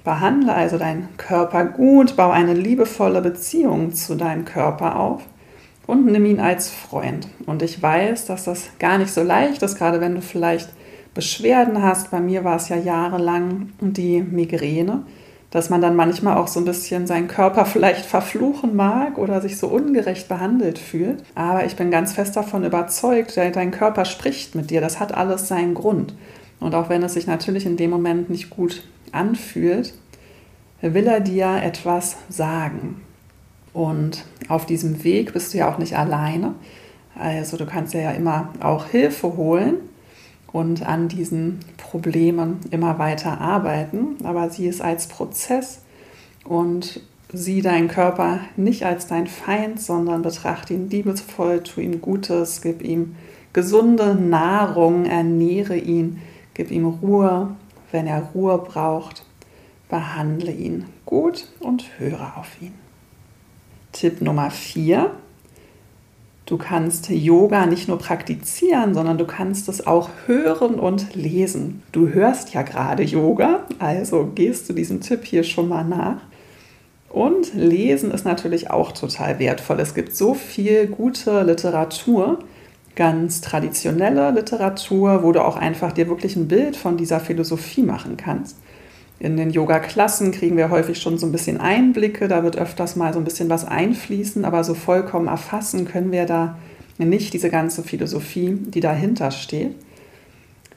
Behandle 0.04 0.54
also 0.54 0.78
deinen 0.78 1.08
Körper 1.16 1.64
gut, 1.64 2.16
baue 2.16 2.32
eine 2.32 2.54
liebevolle 2.54 3.20
Beziehung 3.20 3.92
zu 3.92 4.16
deinem 4.16 4.44
Körper 4.44 4.98
auf 4.98 5.22
und 5.86 6.06
nimm 6.06 6.24
ihn 6.24 6.40
als 6.40 6.70
Freund. 6.70 7.28
Und 7.46 7.62
ich 7.62 7.82
weiß, 7.82 8.26
dass 8.26 8.44
das 8.44 8.70
gar 8.78 8.98
nicht 8.98 9.12
so 9.12 9.22
leicht 9.22 9.62
ist, 9.62 9.76
gerade 9.76 10.00
wenn 10.00 10.14
du 10.14 10.22
vielleicht 10.22 10.70
Beschwerden 11.14 11.82
hast. 11.82 12.10
Bei 12.10 12.20
mir 12.20 12.44
war 12.44 12.56
es 12.56 12.68
ja 12.68 12.76
jahrelang 12.76 13.70
die 13.80 14.22
Migräne 14.22 15.02
dass 15.50 15.68
man 15.68 15.80
dann 15.80 15.96
manchmal 15.96 16.36
auch 16.36 16.48
so 16.48 16.60
ein 16.60 16.64
bisschen 16.64 17.06
seinen 17.06 17.28
Körper 17.28 17.64
vielleicht 17.66 18.06
verfluchen 18.06 18.74
mag 18.76 19.18
oder 19.18 19.40
sich 19.40 19.58
so 19.58 19.68
ungerecht 19.68 20.28
behandelt 20.28 20.78
fühlt. 20.78 21.22
Aber 21.34 21.64
ich 21.64 21.76
bin 21.76 21.90
ganz 21.90 22.12
fest 22.12 22.36
davon 22.36 22.64
überzeugt, 22.64 23.36
dein 23.36 23.70
Körper 23.70 24.04
spricht 24.04 24.54
mit 24.54 24.70
dir. 24.70 24.80
Das 24.80 25.00
hat 25.00 25.14
alles 25.14 25.48
seinen 25.48 25.74
Grund. 25.74 26.14
Und 26.60 26.74
auch 26.74 26.88
wenn 26.88 27.02
es 27.02 27.14
sich 27.14 27.26
natürlich 27.26 27.66
in 27.66 27.76
dem 27.76 27.90
Moment 27.90 28.30
nicht 28.30 28.50
gut 28.50 28.82
anfühlt, 29.12 29.94
will 30.80 31.06
er 31.06 31.20
dir 31.20 31.60
etwas 31.62 32.16
sagen. 32.28 33.02
Und 33.72 34.24
auf 34.48 34.66
diesem 34.66 35.04
Weg 35.04 35.32
bist 35.32 35.54
du 35.54 35.58
ja 35.58 35.72
auch 35.72 35.78
nicht 35.78 35.96
alleine. 35.96 36.54
Also 37.14 37.56
du 37.56 37.66
kannst 37.66 37.94
ja 37.94 38.10
immer 38.12 38.52
auch 38.60 38.86
Hilfe 38.86 39.36
holen 39.36 39.76
und 40.52 40.86
an 40.86 41.08
diesen 41.08 41.60
Problemen 41.76 42.58
immer 42.70 42.98
weiter 42.98 43.40
arbeiten. 43.40 44.16
Aber 44.24 44.50
sieh 44.50 44.68
es 44.68 44.80
als 44.80 45.06
Prozess 45.06 45.82
und 46.44 47.00
sieh 47.32 47.62
deinen 47.62 47.88
Körper 47.88 48.40
nicht 48.56 48.84
als 48.84 49.06
dein 49.06 49.26
Feind, 49.26 49.80
sondern 49.80 50.22
betrachte 50.22 50.74
ihn 50.74 50.90
liebevoll, 50.90 51.62
tu 51.62 51.80
ihm 51.80 52.00
Gutes, 52.00 52.60
gib 52.60 52.82
ihm 52.82 53.14
gesunde 53.52 54.14
Nahrung, 54.14 55.04
ernähre 55.04 55.76
ihn, 55.76 56.20
gib 56.54 56.70
ihm 56.70 56.86
Ruhe, 56.86 57.54
wenn 57.92 58.06
er 58.06 58.30
Ruhe 58.34 58.58
braucht, 58.58 59.24
behandle 59.88 60.52
ihn 60.52 60.86
gut 61.04 61.48
und 61.60 61.98
höre 61.98 62.36
auf 62.36 62.60
ihn. 62.60 62.74
Tipp 63.92 64.20
Nummer 64.20 64.50
4 64.50 65.10
Du 66.50 66.58
kannst 66.58 67.08
Yoga 67.10 67.66
nicht 67.66 67.86
nur 67.86 67.98
praktizieren, 67.98 68.92
sondern 68.92 69.18
du 69.18 69.24
kannst 69.24 69.68
es 69.68 69.86
auch 69.86 70.10
hören 70.26 70.80
und 70.80 71.14
lesen. 71.14 71.84
Du 71.92 72.08
hörst 72.08 72.52
ja 72.52 72.62
gerade 72.62 73.04
Yoga, 73.04 73.60
also 73.78 74.32
gehst 74.34 74.68
du 74.68 74.72
diesem 74.72 75.00
Tipp 75.00 75.24
hier 75.24 75.44
schon 75.44 75.68
mal 75.68 75.84
nach. 75.84 76.16
Und 77.08 77.54
lesen 77.54 78.10
ist 78.10 78.24
natürlich 78.24 78.68
auch 78.68 78.90
total 78.90 79.38
wertvoll. 79.38 79.78
Es 79.78 79.94
gibt 79.94 80.16
so 80.16 80.34
viel 80.34 80.88
gute 80.88 81.44
Literatur, 81.44 82.40
ganz 82.96 83.40
traditionelle 83.40 84.30
Literatur, 84.32 85.22
wo 85.22 85.32
du 85.32 85.44
auch 85.44 85.56
einfach 85.56 85.92
dir 85.92 86.08
wirklich 86.08 86.36
ein 86.36 86.48
Bild 86.48 86.76
von 86.76 86.96
dieser 86.96 87.20
Philosophie 87.20 87.82
machen 87.82 88.16
kannst. 88.16 88.56
In 89.18 89.36
den 89.36 89.50
Yoga-Klassen 89.50 90.32
kriegen 90.32 90.56
wir 90.56 90.70
häufig 90.70 90.98
schon 91.00 91.18
so 91.18 91.26
ein 91.26 91.32
bisschen 91.32 91.60
Einblicke, 91.60 92.26
da 92.26 92.42
wird 92.42 92.56
öfters 92.56 92.96
mal 92.96 93.12
so 93.12 93.18
ein 93.18 93.24
bisschen 93.24 93.50
was 93.50 93.66
einfließen, 93.66 94.44
aber 94.46 94.64
so 94.64 94.74
vollkommen 94.74 95.28
erfassen 95.28 95.86
können 95.86 96.10
wir 96.10 96.24
da 96.24 96.56
nicht 96.96 97.32
diese 97.32 97.50
ganze 97.50 97.82
Philosophie, 97.82 98.56
die 98.58 98.80
dahinter 98.80 99.30
steht. 99.30 99.74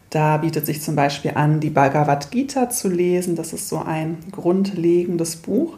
Da 0.10 0.38
bietet 0.38 0.66
sich 0.66 0.82
zum 0.82 0.96
Beispiel 0.96 1.32
an, 1.36 1.60
die 1.60 1.70
Bhagavad 1.70 2.32
Gita 2.32 2.70
zu 2.70 2.90
lesen, 2.90 3.36
das 3.36 3.54
ist 3.54 3.68
so 3.68 3.80
ein 3.80 4.18
grundlegendes 4.32 5.38
Buch. 5.38 5.78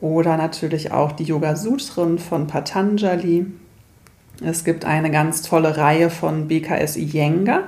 Oder 0.00 0.36
natürlich 0.36 0.92
auch 0.92 1.12
die 1.12 1.24
Yoga 1.24 1.56
Sutren 1.56 2.18
von 2.18 2.46
Patanjali. 2.46 3.46
Es 4.42 4.64
gibt 4.64 4.84
eine 4.84 5.10
ganz 5.10 5.42
tolle 5.42 5.76
Reihe 5.76 6.08
von 6.08 6.48
BKS 6.48 6.96
Iyengar. 6.96 7.64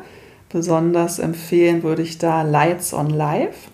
Besonders 0.48 1.18
empfehlen 1.18 1.82
würde 1.82 2.02
ich 2.02 2.18
da 2.18 2.42
Lights 2.42 2.94
on 2.94 3.10
Life. 3.10 3.70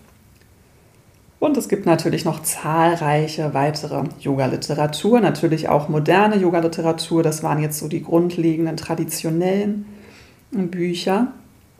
Und 1.39 1.55
es 1.55 1.69
gibt 1.69 1.85
natürlich 1.85 2.25
noch 2.25 2.43
zahlreiche 2.43 3.53
weitere 3.53 4.03
Yoga-Literatur, 4.19 5.21
natürlich 5.21 5.69
auch 5.69 5.87
moderne 5.87 6.35
Yoga-Literatur. 6.35 7.23
Das 7.23 7.43
waren 7.43 7.61
jetzt 7.61 7.79
so 7.79 7.87
die 7.87 8.03
grundlegenden 8.03 8.75
traditionellen 8.75 9.85
Bücher. 10.51 11.27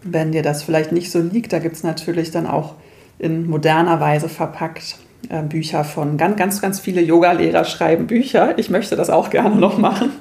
Wenn 0.02 0.32
dir 0.32 0.44
das 0.44 0.64
vielleicht 0.64 0.94
nicht 0.94 1.12
so 1.12 1.20
liegt, 1.20 1.52
da 1.52 1.60
gibt 1.60 1.76
es 1.76 1.84
natürlich 1.84 2.32
dann 2.32 2.48
auch 2.48 2.76
in 3.18 3.50
moderner 3.50 4.00
Weise 4.00 4.30
verpackt 4.30 4.98
äh, 5.28 5.44
Bücher 5.44 5.84
von 5.84 6.16
ganz, 6.16 6.38
ganz, 6.38 6.62
ganz 6.62 6.80
viele 6.80 7.02
Yoga-Lehrer 7.02 7.66
schreiben 7.66 8.08
Bücher. 8.08 8.58
Ich 8.58 8.70
möchte 8.70 8.96
das 8.96 9.10
auch 9.10 9.30
gerne 9.30 9.58
noch 9.58 9.78
machen. 9.78 10.12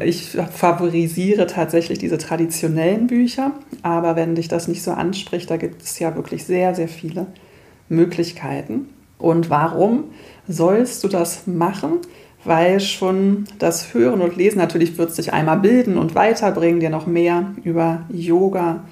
Ich 0.00 0.36
favorisiere 0.52 1.46
tatsächlich 1.46 1.98
diese 1.98 2.18
traditionellen 2.18 3.06
Bücher, 3.06 3.52
aber 3.82 4.16
wenn 4.16 4.34
dich 4.34 4.48
das 4.48 4.68
nicht 4.68 4.82
so 4.82 4.92
anspricht, 4.92 5.50
da 5.50 5.56
gibt 5.56 5.82
es 5.82 5.98
ja 5.98 6.14
wirklich 6.16 6.44
sehr, 6.44 6.74
sehr 6.74 6.88
viele 6.88 7.26
Möglichkeiten. 7.88 8.88
Und 9.18 9.50
warum 9.50 10.04
sollst 10.48 11.04
du 11.04 11.08
das 11.08 11.46
machen? 11.46 11.98
Weil 12.44 12.80
schon 12.80 13.44
das 13.58 13.92
Hören 13.92 14.22
und 14.22 14.36
Lesen 14.36 14.58
natürlich 14.58 14.96
wird 14.96 15.14
sich 15.14 15.32
einmal 15.32 15.58
bilden 15.58 15.98
und 15.98 16.14
weiterbringen, 16.14 16.80
dir 16.80 16.88
noch 16.88 17.06
mehr 17.06 17.52
über 17.64 18.04
Yoga, 18.10 18.84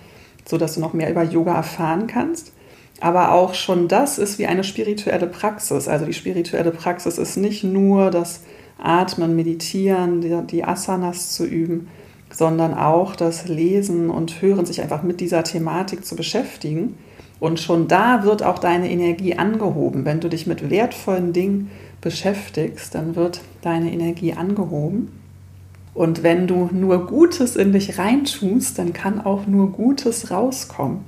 sodass 0.45 0.75
du 0.75 0.81
noch 0.81 0.93
mehr 0.93 1.11
über 1.11 1.23
Yoga 1.23 1.55
erfahren 1.55 2.07
kannst. 2.07 2.53
Aber 3.01 3.33
auch 3.33 3.55
schon 3.55 3.89
das 3.89 4.19
ist 4.19 4.39
wie 4.39 4.47
eine 4.47 4.65
spirituelle 4.65 5.29
Praxis. 5.29 5.89
Also 5.89 6.05
die 6.05 6.13
spirituelle 6.13 6.73
Praxis 6.73 7.17
ist 7.17 7.37
nicht 7.37 7.65
nur 7.65 8.11
das 8.11 8.43
Atmen, 8.79 9.37
Meditieren, 9.37 10.21
die, 10.21 10.37
die 10.47 10.65
Asanas 10.65 11.33
zu 11.33 11.45
üben, 11.45 11.89
sondern 12.31 12.75
auch 12.75 13.17
das 13.17 13.49
Lesen 13.49 14.11
und 14.11 14.41
Hören, 14.41 14.67
sich 14.67 14.81
einfach 14.81 15.03
mit 15.03 15.21
dieser 15.21 15.45
Thematik 15.45 16.05
zu 16.05 16.17
beschäftigen. 16.17 16.97
Und 17.41 17.61
schon 17.61 17.89
da 17.89 18.25
wird 18.25 18.43
auch 18.43 18.59
deine 18.59 18.91
Energie 18.91 19.37
angehoben. 19.37 20.05
Wenn 20.05 20.21
du 20.21 20.29
dich 20.29 20.47
mit 20.47 20.71
wertvollen 20.71 21.33
Dingen 21.33 21.71
beschäftigst, 22.01 22.95
dann 22.95 23.17
wird 23.17 23.41
deine 23.63 23.93
Energie 23.93 24.33
angehoben. 24.33 25.13
Und 25.95 26.23
wenn 26.23 26.47
du 26.47 26.69
nur 26.73 27.07
Gutes 27.07 27.57
in 27.57 27.73
dich 27.73 27.99
reintust, 27.99 28.79
dann 28.79 28.93
kann 28.93 29.21
auch 29.21 29.47
nur 29.47 29.73
Gutes 29.73 30.31
rauskommen. 30.31 31.01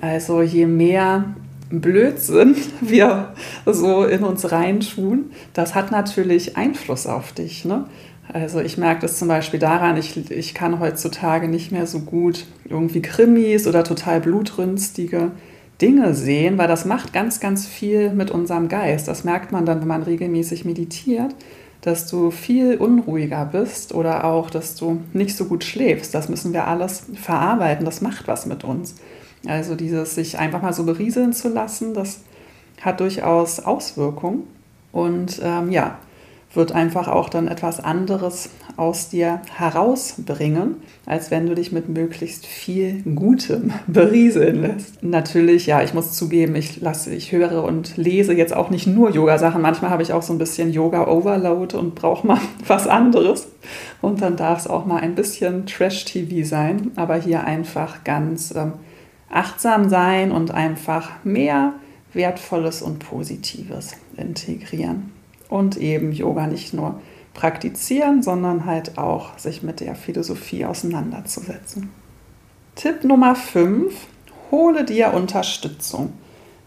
Also 0.00 0.42
je 0.42 0.66
mehr 0.66 1.26
Blödsinn 1.70 2.56
wir 2.80 3.32
so 3.64 4.04
in 4.04 4.24
uns 4.24 4.50
reintun, 4.50 5.30
das 5.52 5.74
hat 5.74 5.90
natürlich 5.90 6.56
Einfluss 6.56 7.06
auf 7.06 7.32
dich. 7.32 7.64
Ne? 7.64 7.86
Also 8.32 8.60
ich 8.60 8.76
merke 8.78 9.02
das 9.02 9.18
zum 9.18 9.28
Beispiel 9.28 9.60
daran, 9.60 9.96
ich, 9.96 10.30
ich 10.30 10.54
kann 10.54 10.80
heutzutage 10.80 11.48
nicht 11.48 11.72
mehr 11.72 11.86
so 11.86 12.00
gut 12.00 12.46
irgendwie 12.68 13.02
Krimis 13.02 13.66
oder 13.66 13.84
total 13.84 14.20
blutrünstige 14.20 15.32
Dinge 15.80 16.14
sehen, 16.14 16.58
weil 16.58 16.68
das 16.68 16.84
macht 16.84 17.12
ganz, 17.12 17.40
ganz 17.40 17.66
viel 17.66 18.12
mit 18.12 18.30
unserem 18.30 18.68
Geist. 18.68 19.08
Das 19.08 19.24
merkt 19.24 19.50
man 19.52 19.64
dann, 19.64 19.80
wenn 19.80 19.88
man 19.88 20.02
regelmäßig 20.02 20.64
meditiert, 20.64 21.34
dass 21.80 22.06
du 22.06 22.30
viel 22.30 22.76
unruhiger 22.76 23.46
bist 23.46 23.94
oder 23.94 24.24
auch, 24.24 24.50
dass 24.50 24.76
du 24.76 25.00
nicht 25.14 25.34
so 25.36 25.46
gut 25.46 25.64
schläfst. 25.64 26.14
Das 26.14 26.28
müssen 26.28 26.52
wir 26.52 26.66
alles 26.66 27.04
verarbeiten. 27.14 27.86
Das 27.86 28.02
macht 28.02 28.28
was 28.28 28.44
mit 28.44 28.64
uns. 28.64 28.96
Also 29.46 29.74
dieses 29.74 30.14
sich 30.14 30.38
einfach 30.38 30.62
mal 30.62 30.72
so 30.72 30.84
berieseln 30.84 31.32
zu 31.32 31.48
lassen, 31.48 31.94
das 31.94 32.20
hat 32.80 33.00
durchaus 33.00 33.60
Auswirkungen. 33.60 34.44
Und 34.92 35.40
ähm, 35.42 35.70
ja, 35.70 35.98
wird 36.52 36.72
einfach 36.72 37.06
auch 37.06 37.28
dann 37.28 37.46
etwas 37.46 37.78
anderes 37.78 38.50
aus 38.76 39.08
dir 39.08 39.40
herausbringen, 39.56 40.76
als 41.06 41.30
wenn 41.30 41.46
du 41.46 41.54
dich 41.54 41.70
mit 41.70 41.88
möglichst 41.88 42.44
viel 42.46 43.02
Gutem 43.02 43.72
berieseln 43.86 44.62
lässt. 44.62 45.02
Natürlich, 45.02 45.66
ja, 45.66 45.82
ich 45.82 45.94
muss 45.94 46.12
zugeben, 46.12 46.56
ich 46.56 46.80
lasse, 46.80 47.14
ich 47.14 47.30
höre 47.30 47.62
und 47.62 47.96
lese 47.96 48.32
jetzt 48.32 48.54
auch 48.54 48.70
nicht 48.70 48.86
nur 48.86 49.10
Yoga-Sachen. 49.10 49.62
Manchmal 49.62 49.90
habe 49.90 50.02
ich 50.02 50.12
auch 50.12 50.22
so 50.22 50.32
ein 50.32 50.38
bisschen 50.38 50.72
Yoga-Overload 50.72 51.76
und 51.76 51.94
brauche 51.94 52.26
mal 52.26 52.40
was 52.66 52.88
anderes. 52.88 53.46
Und 54.00 54.20
dann 54.20 54.36
darf 54.36 54.60
es 54.60 54.66
auch 54.66 54.86
mal 54.86 55.00
ein 55.00 55.14
bisschen 55.14 55.66
Trash-TV 55.66 56.46
sein, 56.46 56.90
aber 56.96 57.16
hier 57.16 57.44
einfach 57.44 58.02
ganz 58.02 58.52
ähm, 58.56 58.72
achtsam 59.30 59.88
sein 59.88 60.32
und 60.32 60.50
einfach 60.50 61.10
mehr 61.24 61.74
Wertvolles 62.12 62.82
und 62.82 62.98
Positives 62.98 63.96
integrieren 64.16 65.12
und 65.48 65.76
eben 65.76 66.12
Yoga 66.12 66.46
nicht 66.46 66.74
nur 66.74 67.00
praktizieren, 67.34 68.22
sondern 68.22 68.66
halt 68.66 68.98
auch 68.98 69.38
sich 69.38 69.62
mit 69.62 69.80
der 69.80 69.94
Philosophie 69.94 70.64
auseinanderzusetzen. 70.64 71.90
Tipp 72.74 73.04
Nummer 73.04 73.34
5, 73.34 73.94
hole 74.50 74.84
dir 74.84 75.14
Unterstützung. 75.14 76.12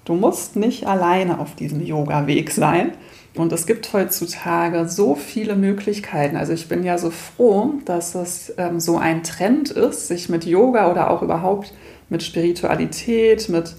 Du 0.05 0.13
musst 0.13 0.55
nicht 0.55 0.85
alleine 0.85 1.39
auf 1.39 1.55
diesem 1.55 1.81
Yoga-Weg 1.81 2.51
sein. 2.51 2.91
Und 3.35 3.51
es 3.51 3.65
gibt 3.65 3.91
heutzutage 3.93 4.87
so 4.87 5.15
viele 5.15 5.55
Möglichkeiten. 5.55 6.35
Also 6.35 6.53
ich 6.53 6.67
bin 6.67 6.83
ja 6.83 6.99
so 6.99 7.09
froh, 7.09 7.73
dass 7.85 8.13
es 8.13 8.53
ähm, 8.57 8.79
so 8.79 8.97
ein 8.97 9.23
Trend 9.23 9.71
ist, 9.71 10.07
sich 10.07 10.29
mit 10.29 10.45
Yoga 10.45 10.91
oder 10.91 11.09
auch 11.09 11.23
überhaupt 11.23 11.73
mit 12.09 12.23
Spiritualität, 12.23 13.49
mit 13.49 13.75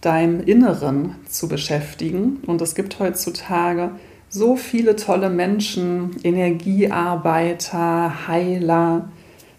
deinem 0.00 0.40
Inneren 0.40 1.16
zu 1.28 1.48
beschäftigen. 1.48 2.38
Und 2.46 2.60
es 2.60 2.74
gibt 2.74 2.98
heutzutage 2.98 3.92
so 4.28 4.56
viele 4.56 4.96
tolle 4.96 5.30
Menschen, 5.30 6.16
Energiearbeiter, 6.22 8.28
Heiler, 8.28 9.08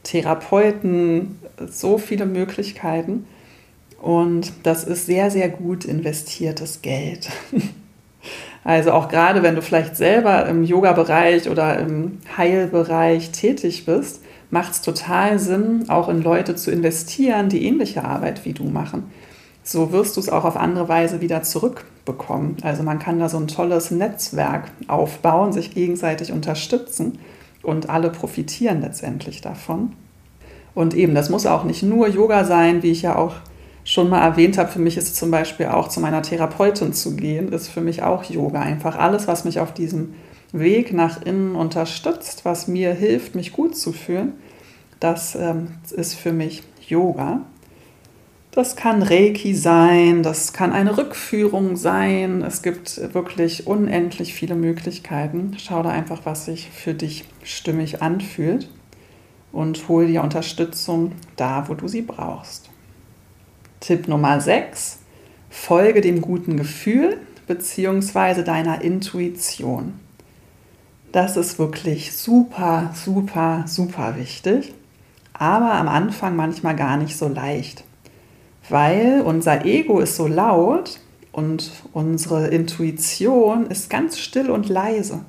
Therapeuten, 0.04 1.40
so 1.68 1.98
viele 1.98 2.26
Möglichkeiten. 2.26 3.26
Und 4.02 4.52
das 4.64 4.84
ist 4.84 5.06
sehr, 5.06 5.32
sehr 5.32 5.50
gut 5.50 5.86
investiertes 5.86 6.82
Geld. 6.82 7.30
Also 8.68 8.94
auch 8.94 9.10
gerade 9.10 9.44
wenn 9.44 9.54
du 9.54 9.62
vielleicht 9.62 9.96
selber 9.96 10.48
im 10.48 10.64
Yoga-Bereich 10.64 11.52
oder 11.52 11.78
im 11.78 12.18
Heilbereich 12.36 13.32
tätig 13.32 13.86
bist, 13.86 14.24
macht 14.50 14.74
es 14.74 14.82
total 14.82 15.40
Sinn, 15.40 15.90
auch 15.90 16.10
in 16.10 16.22
Leute 16.22 16.56
zu 16.56 16.72
investieren, 16.72 17.50
die 17.50 17.66
ähnliche 17.66 18.04
Arbeit 18.04 18.46
wie 18.46 18.54
du 18.54 18.66
machen 18.66 19.12
so 19.66 19.92
wirst 19.92 20.16
du 20.16 20.22
es 20.22 20.30
auch 20.30 20.46
auf 20.46 20.56
andere 20.56 20.88
Weise 20.88 21.22
wieder 21.22 21.42
zurückbekommen. 21.42 22.58
Also 22.62 22.84
man 22.84 23.00
kann 23.00 23.20
da 23.20 23.28
so 23.28 23.38
ein 23.38 23.48
tolles 23.48 23.90
Netzwerk 23.90 24.72
aufbauen, 24.88 25.52
sich 25.52 25.74
gegenseitig 25.74 26.32
unterstützen 26.32 27.18
und 27.64 27.90
alle 27.90 28.12
profitieren 28.12 28.82
letztendlich 28.82 29.42
davon. 29.42 29.94
Und 30.76 30.94
eben, 30.94 31.16
das 31.16 31.30
muss 31.30 31.48
auch 31.48 31.64
nicht 31.64 31.82
nur 31.82 32.08
Yoga 32.08 32.44
sein, 32.44 32.84
wie 32.84 32.92
ich 32.92 33.02
ja 33.02 33.16
auch 33.16 33.34
schon 33.84 34.10
mal 34.10 34.22
erwähnt 34.22 34.60
habe. 34.60 34.70
Für 34.70 34.80
mich 34.80 34.98
ist 34.98 35.16
zum 35.16 35.32
Beispiel 35.32 35.68
auch 35.68 35.88
zu 35.88 36.00
meiner 36.00 36.22
Therapeutin 36.22 36.94
zu 36.94 37.16
gehen, 37.16 37.52
ist 37.52 37.68
für 37.68 37.82
mich 37.82 38.04
auch 38.04 38.24
Yoga. 38.24 38.62
Einfach 38.62 38.98
alles, 38.98 39.28
was 39.28 39.46
mich 39.46 39.60
auf 39.60 39.74
diesem 39.74 40.14
Weg 40.60 40.94
nach 40.94 41.22
innen 41.22 41.56
unterstützt, 41.56 42.46
was 42.46 42.68
mir 42.68 42.94
hilft, 42.94 43.36
mich 43.36 43.52
gut 43.52 43.76
zu 43.76 43.92
fühlen, 43.92 44.34
das 45.00 45.36
ähm, 45.36 45.68
ist 45.92 46.16
für 46.16 46.32
mich 46.32 46.64
Yoga. 46.88 47.42
Das 48.52 48.78
kann 48.78 49.04
Reiki 49.04 49.54
sein, 49.54 50.24
das 50.24 50.54
kann 50.54 50.72
eine 50.72 50.98
Rückführung 50.98 51.76
sein. 51.76 52.42
Es 52.42 52.62
gibt 52.62 53.14
wirklich 53.14 53.68
unendlich 53.68 54.34
viele 54.34 54.56
Möglichkeiten. 54.56 55.58
Schau 55.58 55.84
da 55.84 55.90
einfach, 55.90 56.22
was 56.24 56.46
sich 56.46 56.70
für 56.72 56.94
dich 56.94 57.26
stimmig 57.44 58.02
anfühlt 58.02 58.70
und 59.52 59.90
hol 59.90 60.08
dir 60.08 60.24
Unterstützung 60.24 61.12
da, 61.36 61.68
wo 61.68 61.74
du 61.74 61.90
sie 61.90 62.02
brauchst. 62.02 62.70
Tipp 63.82 64.08
Nummer 64.08 64.40
6. 64.40 65.00
Folge 65.50 66.00
dem 66.00 66.22
guten 66.22 66.56
Gefühl 66.56 67.18
bzw. 67.48 68.44
deiner 68.44 68.82
Intuition. 68.82 70.00
Das 71.16 71.38
ist 71.38 71.60
wirklich 71.60 72.16
super, 72.16 72.92
super, 72.94 73.64
super 73.68 74.16
wichtig, 74.18 74.74
aber 75.34 75.74
am 75.74 75.88
Anfang 75.88 76.36
manchmal 76.36 76.76
gar 76.76 76.98
nicht 76.98 77.18
so 77.18 77.30
leicht 77.30 77.86
weil 78.70 79.22
unser 79.22 79.66
Ego 79.66 80.00
ist 80.00 80.16
so 80.16 80.28
laut 80.28 81.00
und 81.32 81.72
unsere 81.94 82.48
Intuition 82.48 83.68
ist 83.68 83.90
ganz 83.90 84.18
still 84.18 84.50
und 84.50 84.70
leise. 84.70 85.22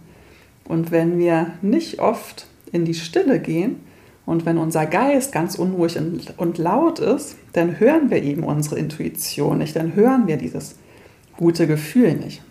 Und 0.66 0.90
wenn 0.90 1.18
wir 1.18 1.52
nicht 1.62 2.00
oft 2.00 2.46
in 2.72 2.84
die 2.84 2.94
Stille 2.94 3.40
gehen 3.40 3.80
und 4.24 4.46
wenn 4.46 4.58
unser 4.58 4.86
Geist 4.86 5.32
ganz 5.32 5.56
unruhig 5.56 5.98
und 6.36 6.58
laut 6.58 6.98
ist, 6.98 7.36
dann 7.52 7.78
hören 7.78 8.10
wir 8.10 8.22
eben 8.22 8.42
unsere 8.42 8.78
Intuition 8.78 9.58
nicht, 9.58 9.76
dann 9.76 9.94
hören 9.94 10.26
wir 10.26 10.36
dieses 10.36 10.76
gute 11.36 11.66
Gefühl 11.66 12.14
nicht. 12.14 12.42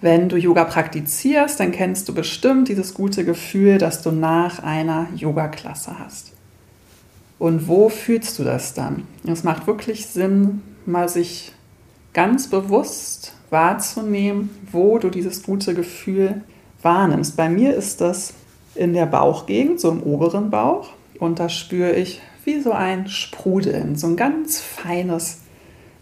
Wenn 0.00 0.28
du 0.28 0.36
Yoga 0.36 0.64
praktizierst, 0.64 1.58
dann 1.58 1.72
kennst 1.72 2.08
du 2.08 2.14
bestimmt 2.14 2.68
dieses 2.68 2.94
gute 2.94 3.24
Gefühl, 3.24 3.78
das 3.78 4.02
du 4.02 4.12
nach 4.12 4.62
einer 4.62 5.08
Yoga-Klasse 5.16 5.98
hast. 5.98 6.32
Und 7.38 7.68
wo 7.68 7.88
fühlst 7.88 8.38
du 8.38 8.44
das 8.44 8.74
dann? 8.74 9.06
Es 9.26 9.44
macht 9.44 9.66
wirklich 9.66 10.06
Sinn, 10.06 10.62
mal 10.86 11.08
sich 11.08 11.52
ganz 12.12 12.48
bewusst 12.48 13.32
wahrzunehmen, 13.50 14.50
wo 14.70 14.98
du 14.98 15.10
dieses 15.10 15.42
gute 15.42 15.74
Gefühl 15.74 16.42
wahrnimmst. 16.82 17.36
Bei 17.36 17.48
mir 17.48 17.74
ist 17.74 18.00
das 18.00 18.34
in 18.74 18.92
der 18.92 19.06
Bauchgegend, 19.06 19.80
so 19.80 19.90
im 19.90 20.02
oberen 20.02 20.50
Bauch. 20.50 20.90
Und 21.18 21.40
da 21.40 21.48
spüre 21.48 21.92
ich 21.92 22.20
wie 22.44 22.60
so 22.60 22.72
ein 22.72 23.08
Sprudeln, 23.08 23.96
so 23.96 24.06
ein 24.06 24.16
ganz 24.16 24.60
feines 24.60 25.40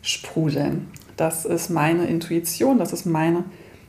Sprudeln. 0.02 0.88
Das 1.16 1.46
ist 1.46 1.70
meine 1.70 2.06
Intuition, 2.06 2.78
das 2.78 2.92
ist 2.92 3.06
meine 3.06 3.44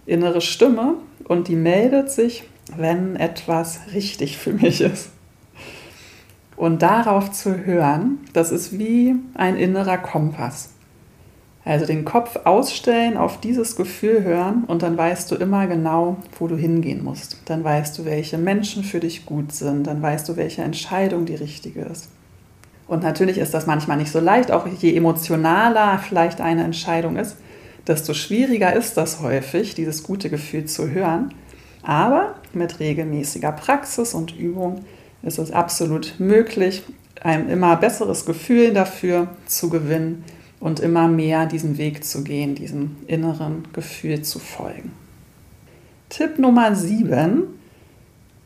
innere 0.07 0.41
Stimme 0.41 0.95
und 1.25 1.47
die 1.47 1.55
meldet 1.55 2.09
sich, 2.09 2.43
wenn 2.75 3.15
etwas 3.15 3.79
richtig 3.93 4.37
für 4.37 4.53
mich 4.53 4.81
ist. 4.81 5.09
Und 6.55 6.81
darauf 6.81 7.31
zu 7.31 7.65
hören, 7.65 8.17
das 8.33 8.51
ist 8.51 8.79
wie 8.79 9.15
ein 9.35 9.55
innerer 9.57 9.99
Kompass. 9.99 10.73
Also 11.63 11.85
den 11.85 12.05
Kopf 12.05 12.39
ausstellen, 12.45 13.17
auf 13.17 13.41
dieses 13.41 13.75
Gefühl 13.75 14.23
hören 14.23 14.63
und 14.65 14.81
dann 14.83 14.97
weißt 14.97 15.29
du 15.29 15.35
immer 15.35 15.67
genau, 15.67 16.15
wo 16.39 16.47
du 16.47 16.55
hingehen 16.55 17.03
musst. 17.03 17.41
Dann 17.45 17.63
weißt 17.63 17.97
du, 17.99 18.05
welche 18.05 18.37
Menschen 18.37 18.83
für 18.83 19.01
dich 19.01 19.25
gut 19.25 19.51
sind, 19.51 19.85
dann 19.85 20.01
weißt 20.01 20.29
du, 20.29 20.37
welche 20.37 20.63
Entscheidung 20.63 21.25
die 21.25 21.35
richtige 21.35 21.81
ist. 21.81 22.09
Und 22.87 23.03
natürlich 23.03 23.37
ist 23.37 23.53
das 23.53 23.67
manchmal 23.67 23.97
nicht 23.97 24.11
so 24.11 24.21
leicht, 24.21 24.49
auch 24.49 24.65
je 24.65 24.95
emotionaler 24.95 25.99
vielleicht 25.99 26.39
eine 26.39 26.63
Entscheidung 26.63 27.17
ist, 27.17 27.35
desto 27.87 28.13
schwieriger 28.13 28.73
ist 28.73 28.97
das 28.97 29.21
häufig, 29.21 29.75
dieses 29.75 30.03
gute 30.03 30.29
Gefühl 30.29 30.65
zu 30.65 30.89
hören. 30.89 31.33
Aber 31.83 32.35
mit 32.53 32.79
regelmäßiger 32.79 33.51
Praxis 33.53 34.13
und 34.13 34.37
Übung 34.37 34.83
ist 35.23 35.39
es 35.39 35.51
absolut 35.51 36.15
möglich, 36.19 36.83
ein 37.21 37.49
immer 37.49 37.75
besseres 37.77 38.25
Gefühl 38.25 38.73
dafür 38.73 39.29
zu 39.45 39.69
gewinnen 39.69 40.23
und 40.59 40.79
immer 40.79 41.07
mehr 41.07 41.45
diesen 41.45 41.77
Weg 41.77 42.03
zu 42.03 42.23
gehen, 42.23 42.55
diesem 42.55 42.97
inneren 43.07 43.67
Gefühl 43.73 44.21
zu 44.21 44.39
folgen. 44.39 44.91
Tipp 46.09 46.39
Nummer 46.39 46.75
7, 46.75 47.43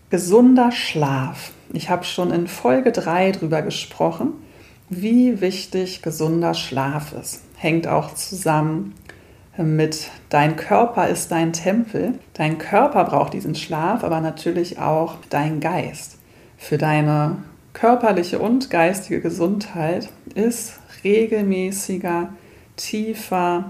gesunder 0.09 0.71
Schlaf. 0.71 1.51
Ich 1.73 1.89
habe 1.89 2.03
schon 2.03 2.31
in 2.31 2.47
Folge 2.47 2.91
3 2.91 3.33
darüber 3.33 3.61
gesprochen, 3.61 4.33
wie 4.89 5.41
wichtig 5.41 6.01
gesunder 6.01 6.53
Schlaf 6.53 7.13
ist. 7.13 7.41
Hängt 7.55 7.87
auch 7.87 8.13
zusammen 8.13 8.93
mit 9.63 10.09
dein 10.29 10.55
Körper 10.55 11.07
ist 11.07 11.31
dein 11.31 11.53
Tempel. 11.53 12.19
Dein 12.33 12.57
Körper 12.57 13.03
braucht 13.05 13.33
diesen 13.33 13.55
Schlaf, 13.55 14.03
aber 14.03 14.21
natürlich 14.21 14.79
auch 14.79 15.15
dein 15.29 15.59
Geist 15.59 16.17
für 16.57 16.77
deine 16.77 17.37
körperliche 17.73 18.39
und 18.39 18.69
geistige 18.69 19.19
Gesundheit 19.19 20.09
ist 20.35 20.79
regelmäßiger, 21.03 22.29
tiefer, 22.75 23.65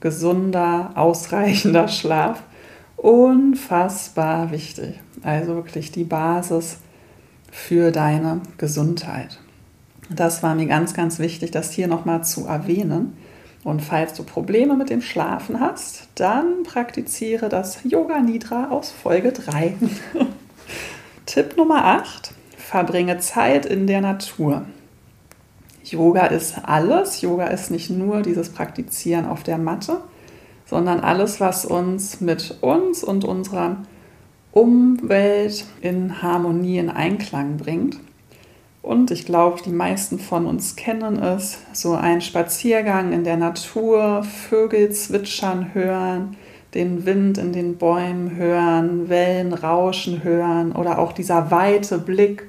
gesunder, 0.00 0.92
ausreichender 0.94 1.88
Schlaf 1.88 2.42
unfassbar 2.96 4.50
wichtig. 4.50 4.98
Also 5.22 5.54
wirklich 5.54 5.92
die 5.92 6.04
Basis 6.04 6.78
für 7.50 7.90
deine 7.90 8.40
Gesundheit. 8.56 9.38
Das 10.08 10.42
war 10.42 10.54
mir 10.54 10.66
ganz, 10.66 10.94
ganz 10.94 11.18
wichtig, 11.18 11.50
das 11.50 11.72
hier 11.72 11.86
nochmal 11.86 12.24
zu 12.24 12.46
erwähnen. 12.46 13.16
Und 13.64 13.80
falls 13.80 14.14
du 14.14 14.24
Probleme 14.24 14.76
mit 14.76 14.90
dem 14.90 15.02
Schlafen 15.02 15.60
hast, 15.60 16.08
dann 16.16 16.64
praktiziere 16.64 17.48
das 17.48 17.78
Yoga 17.84 18.20
Nidra 18.20 18.70
aus 18.70 18.90
Folge 18.90 19.32
3. 19.32 19.74
Tipp 21.26 21.56
Nummer 21.56 21.84
8. 21.84 22.32
Verbringe 22.56 23.18
Zeit 23.18 23.64
in 23.64 23.86
der 23.86 24.00
Natur. 24.00 24.64
Yoga 25.84 26.26
ist 26.26 26.56
alles. 26.64 27.20
Yoga 27.20 27.46
ist 27.46 27.70
nicht 27.70 27.90
nur 27.90 28.22
dieses 28.22 28.50
Praktizieren 28.50 29.26
auf 29.26 29.44
der 29.44 29.58
Matte, 29.58 29.98
sondern 30.66 31.00
alles, 31.00 31.40
was 31.40 31.64
uns 31.64 32.20
mit 32.20 32.58
uns 32.62 33.04
und 33.04 33.24
unserer 33.24 33.76
Umwelt 34.50 35.64
in 35.80 36.20
Harmonie, 36.20 36.78
in 36.78 36.90
Einklang 36.90 37.58
bringt. 37.58 37.98
Und 38.82 39.12
ich 39.12 39.24
glaube, 39.24 39.62
die 39.64 39.70
meisten 39.70 40.18
von 40.18 40.44
uns 40.44 40.74
kennen 40.74 41.22
es, 41.22 41.58
so 41.72 41.94
ein 41.94 42.20
Spaziergang 42.20 43.12
in 43.12 43.22
der 43.22 43.36
Natur, 43.36 44.24
Vögel 44.24 44.90
zwitschern 44.90 45.72
hören, 45.72 46.36
den 46.74 47.06
Wind 47.06 47.38
in 47.38 47.52
den 47.52 47.78
Bäumen 47.78 48.34
hören, 48.34 49.08
Wellen 49.08 49.52
rauschen 49.52 50.24
hören 50.24 50.72
oder 50.72 50.98
auch 50.98 51.12
dieser 51.12 51.50
weite 51.50 51.98
Blick 51.98 52.48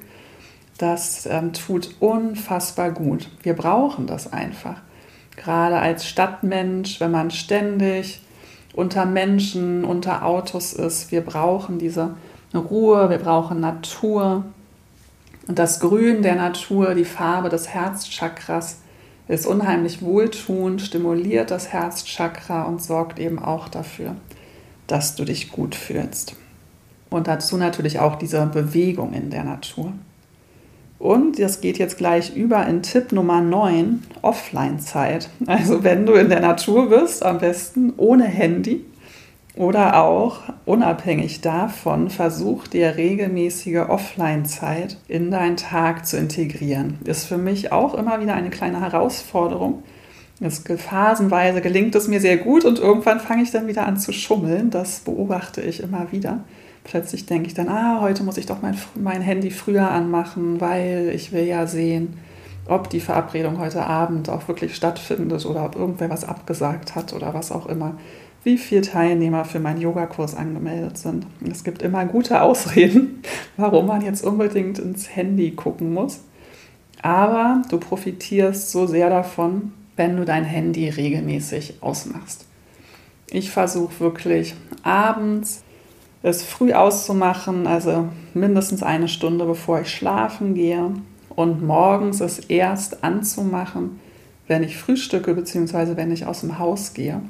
das 0.78 1.26
ähm, 1.26 1.52
tut 1.52 1.94
unfassbar 2.00 2.90
gut. 2.90 3.28
Wir 3.42 3.54
brauchen 3.54 4.06
das 4.06 4.32
einfach. 4.32 4.76
Gerade 5.36 5.78
als 5.78 6.06
Stadtmensch, 6.06 7.00
wenn 7.00 7.10
man 7.10 7.30
ständig 7.30 8.20
unter 8.74 9.06
Menschen, 9.06 9.84
unter 9.84 10.24
Autos 10.24 10.72
ist, 10.72 11.12
wir 11.12 11.20
brauchen 11.20 11.78
diese 11.78 12.16
Ruhe, 12.54 13.08
wir 13.10 13.18
brauchen 13.18 13.60
Natur. 13.60 14.44
Und 15.46 15.58
das 15.58 15.80
Grün 15.80 16.22
der 16.22 16.36
Natur, 16.36 16.94
die 16.94 17.04
Farbe 17.04 17.48
des 17.48 17.68
Herzchakras, 17.68 18.78
ist 19.28 19.46
unheimlich 19.46 20.02
wohltuend, 20.02 20.82
stimuliert 20.82 21.50
das 21.50 21.72
Herzchakra 21.72 22.64
und 22.64 22.82
sorgt 22.82 23.18
eben 23.18 23.38
auch 23.38 23.68
dafür, 23.68 24.16
dass 24.86 25.16
du 25.16 25.24
dich 25.24 25.50
gut 25.50 25.74
fühlst. 25.74 26.36
Und 27.10 27.26
dazu 27.26 27.56
natürlich 27.56 28.00
auch 28.00 28.16
diese 28.16 28.44
Bewegung 28.46 29.14
in 29.14 29.30
der 29.30 29.44
Natur. 29.44 29.92
Und 30.98 31.38
das 31.38 31.60
geht 31.60 31.78
jetzt 31.78 31.98
gleich 31.98 32.34
über 32.34 32.66
in 32.66 32.82
Tipp 32.82 33.12
Nummer 33.12 33.40
9, 33.40 34.02
Offline-Zeit. 34.22 35.28
Also 35.46 35.84
wenn 35.84 36.06
du 36.06 36.14
in 36.14 36.28
der 36.28 36.40
Natur 36.40 36.88
bist, 36.88 37.22
am 37.22 37.38
besten 37.38 37.92
ohne 37.96 38.24
Handy 38.24 38.84
oder 39.56 40.02
auch 40.02 40.40
unabhängig 40.64 41.40
davon, 41.40 42.10
versuch 42.10 42.66
dir 42.66 42.96
regelmäßige 42.96 43.88
Offline-Zeit 43.88 44.96
in 45.06 45.30
deinen 45.30 45.56
Tag 45.56 46.06
zu 46.06 46.16
integrieren. 46.16 46.98
Ist 47.04 47.26
für 47.26 47.38
mich 47.38 47.70
auch 47.72 47.94
immer 47.94 48.20
wieder 48.20 48.34
eine 48.34 48.50
kleine 48.50 48.80
Herausforderung. 48.80 49.82
Es, 50.40 50.64
phasenweise 50.76 51.60
gelingt 51.60 51.94
es 51.94 52.08
mir 52.08 52.20
sehr 52.20 52.38
gut 52.38 52.64
und 52.64 52.80
irgendwann 52.80 53.20
fange 53.20 53.44
ich 53.44 53.52
dann 53.52 53.68
wieder 53.68 53.86
an 53.86 53.96
zu 53.96 54.12
schummeln. 54.12 54.70
Das 54.70 55.00
beobachte 55.00 55.60
ich 55.60 55.80
immer 55.80 56.10
wieder 56.10 56.40
plötzlich 56.84 57.26
denke 57.26 57.48
ich 57.48 57.54
dann, 57.54 57.68
ah, 57.68 58.00
heute 58.00 58.22
muss 58.22 58.36
ich 58.36 58.46
doch 58.46 58.62
mein, 58.62 58.78
mein 58.94 59.22
Handy 59.22 59.50
früher 59.50 59.90
anmachen, 59.90 60.60
weil 60.60 61.10
ich 61.14 61.32
will 61.32 61.44
ja 61.44 61.66
sehen, 61.66 62.18
ob 62.66 62.88
die 62.90 63.00
Verabredung 63.00 63.58
heute 63.58 63.84
Abend 63.84 64.28
auch 64.30 64.46
wirklich 64.48 64.76
stattfindet 64.76 65.44
oder 65.44 65.64
ob 65.64 65.74
irgendwer 65.74 66.10
was 66.10 66.24
abgesagt 66.24 66.94
hat 66.94 67.12
oder 67.12 67.34
was 67.34 67.50
auch 67.50 67.66
immer. 67.66 67.96
Wie 68.44 68.58
viele 68.58 68.82
Teilnehmer 68.82 69.44
für 69.44 69.58
meinen 69.58 69.80
Yogakurs 69.80 70.34
angemeldet 70.34 70.98
sind. 70.98 71.26
Es 71.50 71.64
gibt 71.64 71.82
immer 71.82 72.04
gute 72.04 72.42
Ausreden, 72.42 73.22
warum 73.56 73.86
man 73.86 74.02
jetzt 74.02 74.22
unbedingt 74.22 74.78
ins 74.78 75.16
Handy 75.16 75.52
gucken 75.52 75.92
muss. 75.92 76.20
Aber 77.00 77.62
du 77.70 77.78
profitierst 77.78 78.70
so 78.70 78.86
sehr 78.86 79.10
davon, 79.10 79.72
wenn 79.96 80.16
du 80.16 80.24
dein 80.24 80.44
Handy 80.44 80.88
regelmäßig 80.88 81.78
ausmachst. 81.80 82.46
Ich 83.30 83.50
versuche 83.50 83.98
wirklich 84.00 84.54
abends 84.82 85.64
es 86.24 86.42
früh 86.42 86.72
auszumachen, 86.72 87.66
also 87.66 88.08
mindestens 88.32 88.82
eine 88.82 89.08
Stunde 89.08 89.44
bevor 89.44 89.82
ich 89.82 89.90
schlafen 89.90 90.54
gehe 90.54 90.90
und 91.28 91.62
morgens 91.62 92.20
es 92.20 92.38
erst 92.38 93.04
anzumachen, 93.04 94.00
wenn 94.48 94.62
ich 94.62 94.78
frühstücke 94.78 95.34
bzw. 95.34 95.96
wenn 95.96 96.10
ich 96.10 96.24
aus 96.24 96.40
dem 96.40 96.58
Haus 96.58 96.94
gehe. 96.94 97.20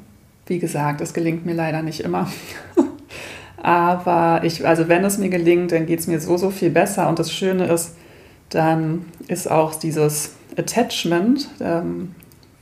Wie 0.47 0.59
gesagt, 0.59 1.01
es 1.01 1.13
gelingt 1.13 1.45
mir 1.45 1.53
leider 1.53 1.81
nicht 1.81 2.01
immer. 2.01 2.29
Aber 3.57 4.43
ich, 4.43 4.65
also 4.67 4.87
wenn 4.87 5.03
es 5.03 5.17
mir 5.17 5.29
gelingt, 5.29 5.71
dann 5.71 5.87
geht 5.87 5.99
es 5.99 6.07
mir 6.07 6.19
so, 6.19 6.37
so 6.37 6.51
viel 6.51 6.69
besser. 6.69 7.09
Und 7.09 7.17
das 7.17 7.31
Schöne 7.31 7.65
ist, 7.65 7.95
dann 8.49 9.05
ist 9.27 9.49
auch 9.49 9.73
dieses 9.73 10.35
Attachment, 10.55 11.49
ähm, 11.59 12.13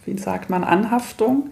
wie 0.06 0.18
sagt 0.18 0.50
man, 0.50 0.64
Anhaftung, 0.64 1.50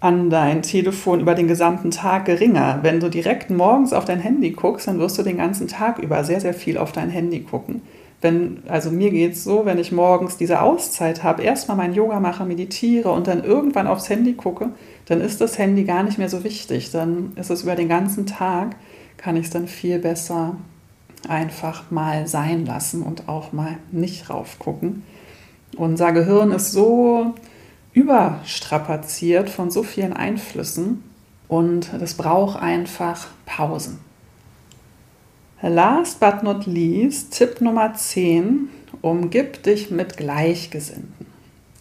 an 0.00 0.30
dein 0.30 0.62
Telefon 0.62 1.20
über 1.20 1.34
den 1.34 1.48
gesamten 1.48 1.90
Tag 1.90 2.24
geringer. 2.24 2.80
Wenn 2.82 3.00
du 3.00 3.08
direkt 3.08 3.50
morgens 3.50 3.92
auf 3.92 4.04
dein 4.04 4.20
Handy 4.20 4.50
guckst, 4.50 4.86
dann 4.86 4.98
wirst 4.98 5.18
du 5.18 5.22
den 5.22 5.38
ganzen 5.38 5.66
Tag 5.66 5.98
über 5.98 6.22
sehr, 6.24 6.40
sehr 6.40 6.54
viel 6.54 6.78
auf 6.78 6.92
dein 6.92 7.10
Handy 7.10 7.40
gucken. 7.40 7.82
Wenn, 8.20 8.64
also 8.66 8.90
mir 8.90 9.10
geht 9.10 9.34
es 9.34 9.44
so, 9.44 9.64
wenn 9.64 9.78
ich 9.78 9.92
morgens 9.92 10.36
diese 10.36 10.60
Auszeit 10.60 11.22
habe, 11.22 11.42
erstmal 11.42 11.76
mein 11.76 11.94
Yoga 11.94 12.18
mache, 12.18 12.44
meditiere 12.44 13.10
und 13.10 13.28
dann 13.28 13.44
irgendwann 13.44 13.86
aufs 13.86 14.08
Handy 14.08 14.34
gucke, 14.34 14.70
dann 15.06 15.20
ist 15.20 15.40
das 15.40 15.56
Handy 15.56 15.84
gar 15.84 16.02
nicht 16.02 16.18
mehr 16.18 16.28
so 16.28 16.42
wichtig. 16.42 16.90
Dann 16.90 17.32
ist 17.36 17.50
es 17.50 17.62
über 17.62 17.76
den 17.76 17.88
ganzen 17.88 18.26
Tag, 18.26 18.74
kann 19.16 19.36
ich 19.36 19.46
es 19.46 19.50
dann 19.50 19.68
viel 19.68 20.00
besser 20.00 20.56
einfach 21.28 21.90
mal 21.90 22.26
sein 22.26 22.66
lassen 22.66 23.02
und 23.02 23.28
auch 23.28 23.52
mal 23.52 23.76
nicht 23.92 24.30
raufgucken. 24.30 25.04
Unser 25.76 26.12
Gehirn 26.12 26.52
ist 26.52 26.72
so 26.72 27.34
überstrapaziert 27.92 29.50
von 29.50 29.70
so 29.70 29.82
vielen 29.82 30.12
Einflüssen 30.12 31.02
und 31.48 31.90
das 31.98 32.14
braucht 32.14 32.60
einfach 32.60 33.28
Pausen. 33.46 33.98
Last 35.62 36.20
but 36.20 36.42
not 36.42 36.66
least, 36.66 37.32
Tipp 37.32 37.60
Nummer 37.60 37.94
10, 37.94 38.68
umgib 39.02 39.62
dich 39.64 39.90
mit 39.90 40.16
Gleichgesinnten. 40.16 41.26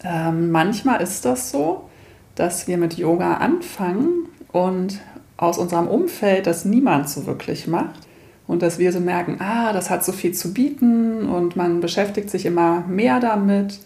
Ähm, 0.03 0.51
manchmal 0.51 1.01
ist 1.01 1.25
das 1.25 1.51
so, 1.51 1.89
dass 2.35 2.67
wir 2.67 2.77
mit 2.77 2.97
Yoga 2.97 3.35
anfangen 3.35 4.29
und 4.51 4.99
aus 5.37 5.57
unserem 5.57 5.87
Umfeld 5.87 6.47
das 6.47 6.65
niemand 6.65 7.09
so 7.09 7.25
wirklich 7.25 7.67
macht 7.67 7.99
und 8.47 8.61
dass 8.61 8.79
wir 8.79 8.91
so 8.91 8.99
merken, 8.99 9.37
ah, 9.39 9.73
das 9.73 9.89
hat 9.89 10.03
so 10.03 10.11
viel 10.11 10.33
zu 10.33 10.53
bieten 10.53 11.27
und 11.27 11.55
man 11.55 11.79
beschäftigt 11.79 12.29
sich 12.29 12.45
immer 12.45 12.83
mehr 12.87 13.19
damit 13.19 13.79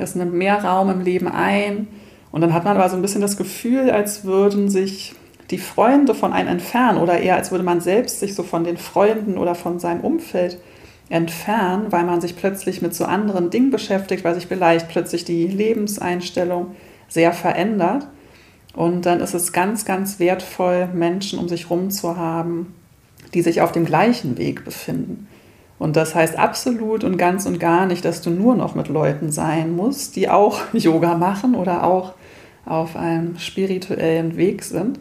es 0.00 0.14
nimmt 0.14 0.34
mehr 0.34 0.64
Raum 0.64 0.90
im 0.90 1.00
Leben 1.00 1.28
ein. 1.28 1.88
Und 2.30 2.40
dann 2.40 2.52
hat 2.52 2.64
man 2.64 2.76
aber 2.76 2.88
so 2.88 2.96
ein 2.96 3.02
bisschen 3.02 3.20
das 3.20 3.36
Gefühl, 3.36 3.90
als 3.90 4.24
würden 4.24 4.68
sich 4.68 5.14
die 5.50 5.58
Freunde 5.58 6.14
von 6.14 6.32
einem 6.32 6.48
entfernen 6.48 6.98
oder 6.98 7.20
eher 7.20 7.36
als 7.36 7.50
würde 7.50 7.64
man 7.64 7.80
selbst 7.80 8.20
sich 8.20 8.34
so 8.34 8.42
von 8.42 8.64
den 8.64 8.76
Freunden 8.76 9.38
oder 9.38 9.54
von 9.54 9.78
seinem 9.78 10.02
Umfeld 10.02 10.58
entfernen, 11.08 11.86
weil 11.90 12.04
man 12.04 12.20
sich 12.20 12.36
plötzlich 12.36 12.82
mit 12.82 12.94
so 12.94 13.04
anderen 13.04 13.50
Dingen 13.50 13.70
beschäftigt, 13.70 14.24
weil 14.24 14.34
sich 14.34 14.46
vielleicht 14.46 14.88
plötzlich 14.88 15.24
die 15.24 15.46
Lebenseinstellung 15.46 16.74
sehr 17.08 17.32
verändert. 17.32 18.06
Und 18.74 19.06
dann 19.06 19.20
ist 19.20 19.34
es 19.34 19.52
ganz, 19.52 19.84
ganz 19.84 20.18
wertvoll, 20.18 20.88
Menschen 20.92 21.38
um 21.38 21.48
sich 21.48 21.64
herum 21.64 21.90
zu 21.90 22.16
haben, 22.16 22.74
die 23.32 23.42
sich 23.42 23.62
auf 23.62 23.72
dem 23.72 23.86
gleichen 23.86 24.36
Weg 24.36 24.64
befinden. 24.64 25.26
Und 25.78 25.96
das 25.96 26.14
heißt 26.14 26.36
absolut 26.38 27.04
und 27.04 27.16
ganz 27.16 27.46
und 27.46 27.58
gar 27.58 27.86
nicht, 27.86 28.04
dass 28.04 28.20
du 28.20 28.30
nur 28.30 28.54
noch 28.56 28.74
mit 28.74 28.88
Leuten 28.88 29.30
sein 29.30 29.74
musst, 29.74 30.16
die 30.16 30.28
auch 30.28 30.60
Yoga 30.72 31.16
machen 31.16 31.54
oder 31.54 31.84
auch 31.84 32.14
auf 32.66 32.96
einem 32.96 33.38
spirituellen 33.38 34.36
Weg 34.36 34.62
sind. 34.62 35.00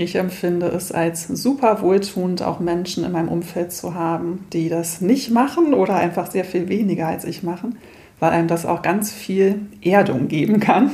Ich 0.00 0.14
empfinde 0.14 0.68
es 0.68 0.92
als 0.92 1.26
super 1.26 1.82
wohltuend, 1.82 2.40
auch 2.42 2.60
Menschen 2.60 3.02
in 3.02 3.10
meinem 3.10 3.28
Umfeld 3.28 3.72
zu 3.72 3.96
haben, 3.96 4.46
die 4.52 4.68
das 4.68 5.00
nicht 5.00 5.32
machen 5.32 5.74
oder 5.74 5.96
einfach 5.96 6.30
sehr 6.30 6.44
viel 6.44 6.68
weniger 6.68 7.08
als 7.08 7.24
ich 7.24 7.42
machen, 7.42 7.78
weil 8.20 8.30
einem 8.30 8.46
das 8.46 8.64
auch 8.64 8.82
ganz 8.82 9.10
viel 9.12 9.60
Erdung 9.82 10.28
geben 10.28 10.60
kann. 10.60 10.92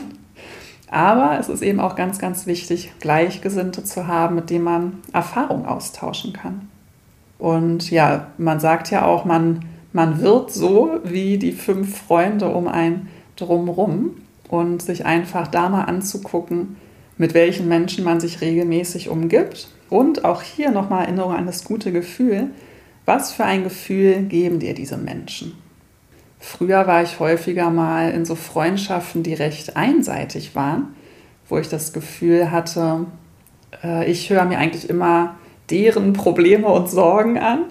Aber 0.90 1.38
es 1.38 1.50
ist 1.50 1.60
eben 1.60 1.80
auch 1.80 1.96
ganz, 1.96 2.18
ganz 2.18 2.46
wichtig, 2.46 2.94
Gleichgesinnte 2.98 3.84
zu 3.84 4.06
haben, 4.06 4.36
mit 4.36 4.48
denen 4.48 4.64
man 4.64 5.02
Erfahrung 5.12 5.66
austauschen 5.66 6.32
kann. 6.32 6.70
Und 7.38 7.90
ja, 7.90 8.28
man 8.38 8.58
sagt 8.58 8.90
ja 8.90 9.04
auch, 9.04 9.26
man, 9.26 9.66
man 9.92 10.22
wird 10.22 10.50
so 10.50 11.00
wie 11.04 11.36
die 11.36 11.52
fünf 11.52 11.98
Freunde 11.98 12.48
um 12.48 12.68
einen 12.68 13.10
drumrum 13.36 14.12
und 14.48 14.80
sich 14.80 15.04
einfach 15.04 15.46
da 15.46 15.68
mal 15.68 15.82
anzugucken, 15.82 16.76
mit 17.18 17.34
welchen 17.34 17.68
Menschen 17.68 18.04
man 18.04 18.20
sich 18.20 18.40
regelmäßig 18.40 19.08
umgibt. 19.08 19.68
Und 19.90 20.24
auch 20.24 20.42
hier 20.42 20.70
nochmal 20.70 21.04
Erinnerung 21.04 21.34
an 21.34 21.46
das 21.46 21.64
gute 21.64 21.92
Gefühl. 21.92 22.48
Was 23.04 23.32
für 23.32 23.44
ein 23.44 23.64
Gefühl 23.64 24.22
geben 24.22 24.58
dir 24.58 24.74
diese 24.74 24.96
Menschen? 24.96 25.52
Früher 26.40 26.86
war 26.86 27.02
ich 27.02 27.20
häufiger 27.20 27.70
mal 27.70 28.10
in 28.10 28.24
so 28.24 28.34
Freundschaften, 28.34 29.22
die 29.22 29.34
recht 29.34 29.76
einseitig 29.76 30.54
waren, 30.54 30.94
wo 31.48 31.58
ich 31.58 31.68
das 31.68 31.92
Gefühl 31.92 32.50
hatte, 32.50 33.06
äh, 33.82 34.10
ich 34.10 34.30
höre 34.30 34.44
mir 34.44 34.58
eigentlich 34.58 34.88
immer 34.88 35.36
deren 35.70 36.12
Probleme 36.12 36.68
und 36.68 36.90
Sorgen 36.90 37.38
an. 37.38 37.64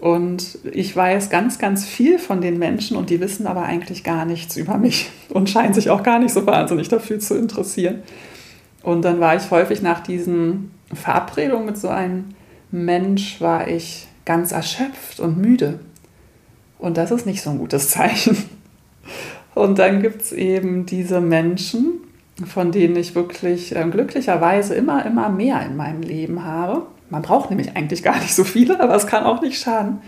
Und 0.00 0.58
ich 0.72 0.94
weiß 0.94 1.30
ganz, 1.30 1.58
ganz 1.58 1.86
viel 1.86 2.18
von 2.18 2.42
den 2.42 2.58
Menschen 2.58 2.98
und 2.98 3.08
die 3.08 3.18
wissen 3.20 3.46
aber 3.46 3.62
eigentlich 3.62 4.04
gar 4.04 4.26
nichts 4.26 4.56
über 4.56 4.76
mich 4.76 5.10
und 5.30 5.48
scheinen 5.48 5.72
sich 5.72 5.88
auch 5.88 6.02
gar 6.02 6.18
nicht 6.18 6.34
so 6.34 6.46
wahnsinnig 6.46 6.88
dafür 6.88 7.18
zu 7.18 7.34
interessieren. 7.34 8.02
Und 8.86 9.02
dann 9.02 9.18
war 9.18 9.34
ich 9.34 9.50
häufig 9.50 9.82
nach 9.82 9.98
diesen 9.98 10.70
Verabredungen 10.94 11.66
mit 11.66 11.76
so 11.76 11.88
einem 11.88 12.26
Mensch, 12.70 13.40
war 13.40 13.66
ich 13.66 14.06
ganz 14.24 14.52
erschöpft 14.52 15.18
und 15.18 15.38
müde. 15.38 15.80
Und 16.78 16.96
das 16.96 17.10
ist 17.10 17.26
nicht 17.26 17.42
so 17.42 17.50
ein 17.50 17.58
gutes 17.58 17.88
Zeichen. 17.90 18.36
Und 19.56 19.80
dann 19.80 20.02
gibt 20.02 20.22
es 20.22 20.30
eben 20.30 20.86
diese 20.86 21.20
Menschen, 21.20 21.94
von 22.46 22.70
denen 22.70 22.94
ich 22.94 23.16
wirklich 23.16 23.74
äh, 23.74 23.84
glücklicherweise 23.90 24.76
immer, 24.76 25.04
immer 25.04 25.30
mehr 25.30 25.66
in 25.66 25.74
meinem 25.74 26.02
Leben 26.02 26.44
habe. 26.44 26.82
Man 27.10 27.22
braucht 27.22 27.50
nämlich 27.50 27.76
eigentlich 27.76 28.04
gar 28.04 28.20
nicht 28.20 28.36
so 28.36 28.44
viele, 28.44 28.78
aber 28.78 28.94
es 28.94 29.08
kann 29.08 29.24
auch 29.24 29.42
nicht 29.42 29.60
schaden, 29.60 29.98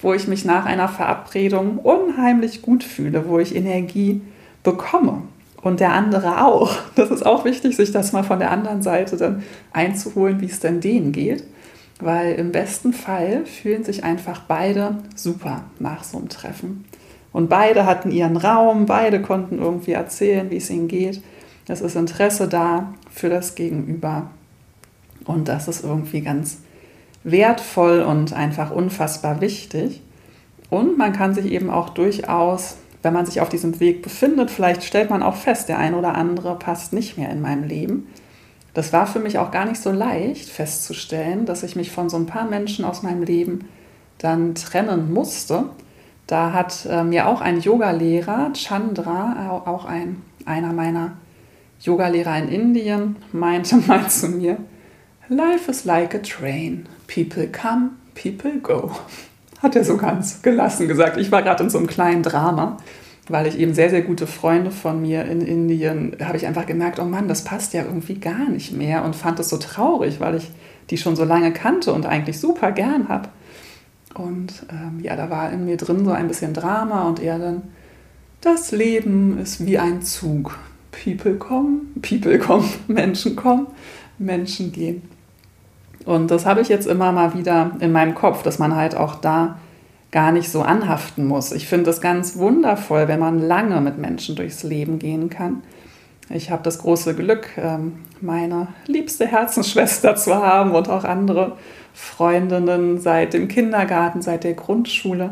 wo 0.00 0.12
ich 0.12 0.26
mich 0.26 0.44
nach 0.44 0.66
einer 0.66 0.88
Verabredung 0.88 1.78
unheimlich 1.78 2.62
gut 2.62 2.82
fühle, 2.82 3.28
wo 3.28 3.38
ich 3.38 3.54
Energie 3.54 4.22
bekomme 4.64 5.22
und 5.64 5.80
der 5.80 5.92
andere 5.92 6.44
auch. 6.44 6.76
Das 6.94 7.10
ist 7.10 7.26
auch 7.26 7.44
wichtig, 7.44 7.74
sich 7.74 7.90
das 7.90 8.12
mal 8.12 8.22
von 8.22 8.38
der 8.38 8.50
anderen 8.50 8.82
Seite 8.82 9.16
dann 9.16 9.42
einzuholen, 9.72 10.40
wie 10.40 10.46
es 10.46 10.60
denn 10.60 10.80
denen 10.80 11.10
geht, 11.10 11.42
weil 12.00 12.34
im 12.34 12.52
besten 12.52 12.92
Fall 12.92 13.46
fühlen 13.46 13.82
sich 13.82 14.04
einfach 14.04 14.42
beide 14.46 14.98
super 15.16 15.64
nach 15.80 16.04
so 16.04 16.18
einem 16.18 16.28
Treffen. 16.28 16.84
Und 17.32 17.48
beide 17.48 17.86
hatten 17.86 18.12
ihren 18.12 18.36
Raum, 18.36 18.86
beide 18.86 19.20
konnten 19.20 19.58
irgendwie 19.58 19.92
erzählen, 19.92 20.50
wie 20.50 20.58
es 20.58 20.70
ihnen 20.70 20.86
geht. 20.86 21.20
Es 21.66 21.80
ist 21.80 21.96
Interesse 21.96 22.46
da 22.46 22.92
für 23.10 23.30
das 23.30 23.54
Gegenüber. 23.54 24.30
Und 25.24 25.48
das 25.48 25.66
ist 25.66 25.82
irgendwie 25.82 26.20
ganz 26.20 26.58
wertvoll 27.24 28.02
und 28.02 28.34
einfach 28.34 28.70
unfassbar 28.70 29.40
wichtig. 29.40 30.02
Und 30.68 30.98
man 30.98 31.12
kann 31.12 31.34
sich 31.34 31.46
eben 31.46 31.70
auch 31.70 31.88
durchaus, 31.88 32.76
wenn 33.04 33.12
man 33.12 33.26
sich 33.26 33.40
auf 33.40 33.48
diesem 33.48 33.78
Weg 33.80 34.02
befindet, 34.02 34.50
vielleicht 34.50 34.82
stellt 34.82 35.10
man 35.10 35.22
auch 35.22 35.36
fest, 35.36 35.68
der 35.68 35.78
ein 35.78 35.94
oder 35.94 36.14
andere 36.14 36.58
passt 36.58 36.92
nicht 36.92 37.18
mehr 37.18 37.30
in 37.30 37.40
meinem 37.40 37.64
Leben. 37.64 38.08
Das 38.72 38.92
war 38.92 39.06
für 39.06 39.20
mich 39.20 39.38
auch 39.38 39.50
gar 39.50 39.66
nicht 39.66 39.80
so 39.80 39.92
leicht 39.92 40.48
festzustellen, 40.48 41.46
dass 41.46 41.62
ich 41.62 41.76
mich 41.76 41.92
von 41.92 42.08
so 42.08 42.16
ein 42.16 42.26
paar 42.26 42.46
Menschen 42.46 42.84
aus 42.84 43.02
meinem 43.02 43.22
Leben 43.22 43.68
dann 44.18 44.54
trennen 44.54 45.12
musste. 45.12 45.66
Da 46.26 46.52
hat 46.52 46.86
äh, 46.90 47.04
mir 47.04 47.28
auch 47.28 47.40
ein 47.40 47.60
Yogalehrer, 47.60 48.52
Chandra, 48.54 49.62
auch 49.64 49.84
ein, 49.84 50.22
einer 50.46 50.72
meiner 50.72 51.12
Yogalehrer 51.80 52.38
in 52.38 52.48
Indien, 52.48 53.16
meinte 53.32 53.76
mal 53.86 54.08
zu 54.08 54.28
mir, 54.28 54.56
Life 55.28 55.70
is 55.70 55.84
like 55.84 56.14
a 56.14 56.18
train. 56.18 56.86
People 57.06 57.46
come, 57.46 57.90
people 58.14 58.58
go. 58.60 58.90
Hat 59.64 59.76
er 59.76 59.84
so 59.84 59.96
ganz 59.96 60.42
gelassen 60.42 60.88
gesagt. 60.88 61.16
Ich 61.16 61.32
war 61.32 61.42
gerade 61.42 61.64
in 61.64 61.70
so 61.70 61.78
einem 61.78 61.86
kleinen 61.86 62.22
Drama, 62.22 62.76
weil 63.28 63.46
ich 63.46 63.58
eben 63.58 63.72
sehr, 63.72 63.88
sehr 63.88 64.02
gute 64.02 64.26
Freunde 64.26 64.70
von 64.70 65.00
mir 65.00 65.24
in 65.24 65.40
Indien, 65.40 66.14
habe 66.22 66.36
ich 66.36 66.46
einfach 66.46 66.66
gemerkt, 66.66 66.98
oh 67.00 67.06
Mann, 67.06 67.28
das 67.28 67.44
passt 67.44 67.72
ja 67.72 67.82
irgendwie 67.82 68.16
gar 68.16 68.50
nicht 68.50 68.74
mehr 68.74 69.06
und 69.06 69.16
fand 69.16 69.40
es 69.40 69.48
so 69.48 69.56
traurig, 69.56 70.20
weil 70.20 70.34
ich 70.34 70.50
die 70.90 70.98
schon 70.98 71.16
so 71.16 71.24
lange 71.24 71.50
kannte 71.50 71.94
und 71.94 72.04
eigentlich 72.04 72.38
super 72.38 72.72
gern 72.72 73.08
habe. 73.08 73.30
Und 74.14 74.66
ähm, 74.70 75.00
ja, 75.02 75.16
da 75.16 75.30
war 75.30 75.50
in 75.50 75.64
mir 75.64 75.78
drin 75.78 76.04
so 76.04 76.10
ein 76.10 76.28
bisschen 76.28 76.52
Drama 76.52 77.08
und 77.08 77.22
er 77.22 77.38
dann, 77.38 77.62
das 78.42 78.70
Leben 78.70 79.38
ist 79.38 79.64
wie 79.64 79.78
ein 79.78 80.02
Zug. 80.02 80.58
People 80.92 81.36
kommen, 81.36 81.94
People 82.02 82.38
kommen, 82.38 82.68
Menschen 82.86 83.34
kommen, 83.34 83.68
Menschen 84.18 84.72
gehen. 84.72 85.08
Und 86.04 86.30
das 86.30 86.46
habe 86.46 86.60
ich 86.60 86.68
jetzt 86.68 86.86
immer 86.86 87.12
mal 87.12 87.34
wieder 87.34 87.72
in 87.80 87.92
meinem 87.92 88.14
Kopf, 88.14 88.42
dass 88.42 88.58
man 88.58 88.74
halt 88.74 88.96
auch 88.96 89.16
da 89.16 89.58
gar 90.10 90.30
nicht 90.30 90.50
so 90.50 90.62
anhaften 90.62 91.26
muss. 91.26 91.50
Ich 91.50 91.66
finde 91.66 91.90
es 91.90 92.00
ganz 92.00 92.36
wundervoll, 92.36 93.08
wenn 93.08 93.18
man 93.18 93.40
lange 93.40 93.80
mit 93.80 93.98
Menschen 93.98 94.36
durchs 94.36 94.62
Leben 94.62 94.98
gehen 94.98 95.28
kann. 95.28 95.62
Ich 96.30 96.50
habe 96.50 96.62
das 96.62 96.78
große 96.78 97.14
Glück, 97.14 97.48
ähm, 97.58 97.94
meine 98.20 98.68
liebste 98.86 99.26
Herzensschwester 99.26 100.14
zu 100.16 100.34
haben 100.34 100.72
und 100.72 100.88
auch 100.88 101.04
andere 101.04 101.56
Freundinnen 101.92 102.98
seit 103.00 103.34
dem 103.34 103.48
Kindergarten, 103.48 104.22
seit 104.22 104.44
der 104.44 104.54
Grundschule, 104.54 105.30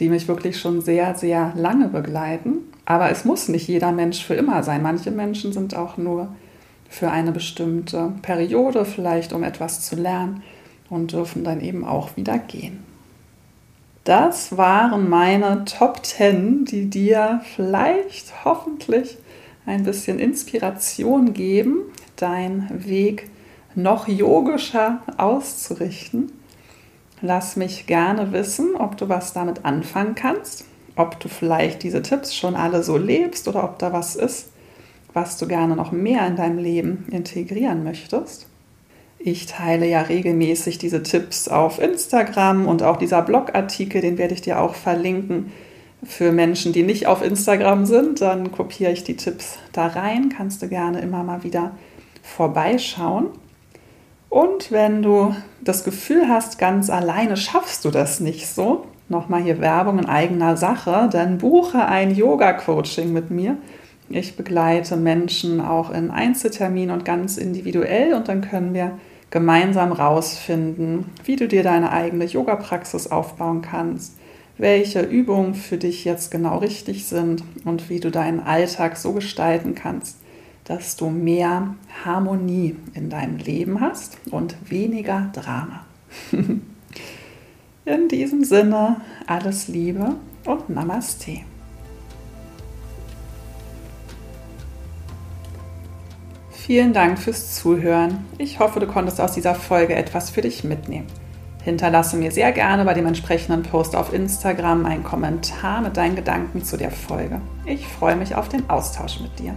die 0.00 0.08
mich 0.08 0.26
wirklich 0.26 0.58
schon 0.58 0.80
sehr, 0.80 1.14
sehr 1.14 1.52
lange 1.54 1.88
begleiten. 1.88 2.58
Aber 2.84 3.10
es 3.10 3.24
muss 3.24 3.48
nicht 3.48 3.68
jeder 3.68 3.92
Mensch 3.92 4.24
für 4.24 4.34
immer 4.34 4.62
sein. 4.62 4.82
Manche 4.82 5.10
Menschen 5.10 5.52
sind 5.52 5.76
auch 5.76 5.96
nur 5.96 6.28
für 6.94 7.10
eine 7.10 7.32
bestimmte 7.32 8.12
Periode, 8.22 8.84
vielleicht 8.84 9.32
um 9.32 9.42
etwas 9.42 9.80
zu 9.80 9.96
lernen 9.96 10.44
und 10.88 11.10
dürfen 11.10 11.42
dann 11.42 11.60
eben 11.60 11.84
auch 11.84 12.16
wieder 12.16 12.38
gehen. 12.38 12.84
Das 14.04 14.56
waren 14.56 15.08
meine 15.08 15.64
Top 15.64 16.06
10, 16.06 16.66
die 16.66 16.88
dir 16.88 17.40
vielleicht 17.56 18.44
hoffentlich 18.44 19.18
ein 19.66 19.82
bisschen 19.82 20.20
Inspiration 20.20 21.32
geben, 21.32 21.78
deinen 22.14 22.86
Weg 22.86 23.28
noch 23.74 24.06
yogischer 24.06 25.02
auszurichten. 25.16 26.30
Lass 27.20 27.56
mich 27.56 27.86
gerne 27.86 28.30
wissen, 28.30 28.76
ob 28.76 28.96
du 28.98 29.08
was 29.08 29.32
damit 29.32 29.64
anfangen 29.64 30.14
kannst, 30.14 30.64
ob 30.94 31.18
du 31.18 31.28
vielleicht 31.28 31.82
diese 31.82 32.02
Tipps 32.02 32.36
schon 32.36 32.54
alle 32.54 32.84
so 32.84 32.96
lebst 32.96 33.48
oder 33.48 33.64
ob 33.64 33.80
da 33.80 33.92
was 33.92 34.14
ist, 34.14 34.50
was 35.14 35.38
du 35.38 35.46
gerne 35.46 35.76
noch 35.76 35.92
mehr 35.92 36.26
in 36.26 36.36
deinem 36.36 36.58
Leben 36.58 37.06
integrieren 37.10 37.84
möchtest. 37.84 38.46
Ich 39.18 39.46
teile 39.46 39.86
ja 39.86 40.02
regelmäßig 40.02 40.76
diese 40.76 41.02
Tipps 41.02 41.48
auf 41.48 41.80
Instagram 41.80 42.66
und 42.66 42.82
auch 42.82 42.98
dieser 42.98 43.22
Blogartikel, 43.22 44.02
den 44.02 44.18
werde 44.18 44.34
ich 44.34 44.42
dir 44.42 44.60
auch 44.60 44.74
verlinken. 44.74 45.50
Für 46.02 46.32
Menschen, 46.32 46.74
die 46.74 46.82
nicht 46.82 47.06
auf 47.06 47.24
Instagram 47.24 47.86
sind, 47.86 48.20
dann 48.20 48.52
kopiere 48.52 48.92
ich 48.92 49.04
die 49.04 49.16
Tipps 49.16 49.58
da 49.72 49.86
rein. 49.86 50.28
Kannst 50.28 50.60
du 50.60 50.68
gerne 50.68 51.00
immer 51.00 51.22
mal 51.22 51.42
wieder 51.42 51.70
vorbeischauen. 52.22 53.28
Und 54.28 54.70
wenn 54.70 55.00
du 55.00 55.34
das 55.62 55.84
Gefühl 55.84 56.28
hast, 56.28 56.58
ganz 56.58 56.90
alleine 56.90 57.38
schaffst 57.38 57.84
du 57.84 57.90
das 57.90 58.20
nicht 58.20 58.48
so, 58.48 58.84
nochmal 59.08 59.42
hier 59.42 59.60
Werbung 59.60 60.00
in 60.00 60.06
eigener 60.06 60.56
Sache, 60.56 61.08
dann 61.10 61.38
buche 61.38 61.86
ein 61.86 62.14
Yoga-Coaching 62.14 63.12
mit 63.12 63.30
mir. 63.30 63.56
Ich 64.08 64.36
begleite 64.36 64.96
Menschen 64.96 65.60
auch 65.60 65.90
in 65.90 66.10
Einzelterminen 66.10 66.94
und 66.94 67.04
ganz 67.04 67.38
individuell 67.38 68.14
und 68.14 68.28
dann 68.28 68.42
können 68.42 68.74
wir 68.74 68.98
gemeinsam 69.30 69.92
rausfinden, 69.92 71.06
wie 71.24 71.36
du 71.36 71.48
dir 71.48 71.62
deine 71.62 71.90
eigene 71.90 72.24
Yoga-Praxis 72.24 73.08
aufbauen 73.08 73.62
kannst, 73.62 74.16
welche 74.58 75.00
Übungen 75.00 75.54
für 75.54 75.78
dich 75.78 76.04
jetzt 76.04 76.30
genau 76.30 76.58
richtig 76.58 77.06
sind 77.06 77.42
und 77.64 77.88
wie 77.90 77.98
du 77.98 78.10
deinen 78.10 78.40
Alltag 78.40 78.96
so 78.96 79.12
gestalten 79.12 79.74
kannst, 79.74 80.18
dass 80.64 80.96
du 80.96 81.10
mehr 81.10 81.74
Harmonie 82.04 82.76
in 82.94 83.10
deinem 83.10 83.38
Leben 83.38 83.80
hast 83.80 84.18
und 84.30 84.54
weniger 84.70 85.30
Drama. 85.32 85.84
In 87.86 88.08
diesem 88.08 88.44
Sinne 88.44 89.02
alles 89.26 89.68
Liebe 89.68 90.14
und 90.46 90.70
Namaste. 90.70 91.40
Vielen 96.66 96.94
Dank 96.94 97.18
fürs 97.18 97.54
Zuhören. 97.56 98.24
Ich 98.38 98.58
hoffe, 98.58 98.80
du 98.80 98.86
konntest 98.86 99.20
aus 99.20 99.32
dieser 99.32 99.54
Folge 99.54 99.94
etwas 99.94 100.30
für 100.30 100.40
dich 100.40 100.64
mitnehmen. 100.64 101.06
Hinterlasse 101.62 102.16
mir 102.16 102.30
sehr 102.30 102.52
gerne 102.52 102.86
bei 102.86 102.94
dem 102.94 103.04
entsprechenden 103.04 103.64
Post 103.64 103.94
auf 103.94 104.14
Instagram 104.14 104.86
einen 104.86 105.04
Kommentar 105.04 105.82
mit 105.82 105.98
deinen 105.98 106.16
Gedanken 106.16 106.64
zu 106.64 106.78
der 106.78 106.90
Folge. 106.90 107.42
Ich 107.66 107.86
freue 107.86 108.16
mich 108.16 108.34
auf 108.34 108.48
den 108.48 108.70
Austausch 108.70 109.20
mit 109.20 109.38
dir. 109.38 109.54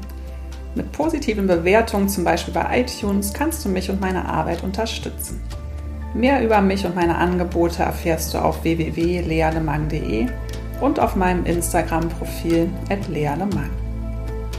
Mit 0.76 0.92
positiven 0.92 1.48
Bewertungen, 1.48 2.10
zum 2.10 2.26
Beispiel 2.26 2.54
bei 2.54 2.82
iTunes, 2.82 3.32
kannst 3.32 3.64
du 3.64 3.70
mich 3.70 3.90
und 3.90 4.02
meine 4.02 4.26
Arbeit 4.26 4.62
unterstützen. 4.62 5.42
Mehr 6.14 6.44
über 6.44 6.60
mich 6.60 6.86
und 6.86 6.98
meine 6.98 7.16
Angebote 7.16 7.84
erfährst 7.84 8.34
du 8.34 8.40
auf 8.40 8.66
www.lealemang.de 8.66 10.28
und 10.82 11.00
auf 11.00 11.16
meinem 11.16 11.46
Instagram-Profil 11.46 12.70
lealemang. 13.08 13.70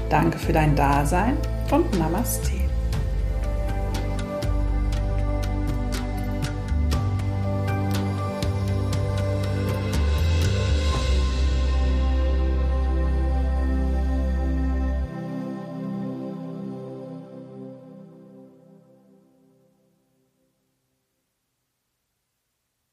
Danke 0.08 0.38
für 0.38 0.54
dein 0.54 0.74
Dasein 0.74 1.36
und 1.70 1.98
Namaste. 1.98 2.57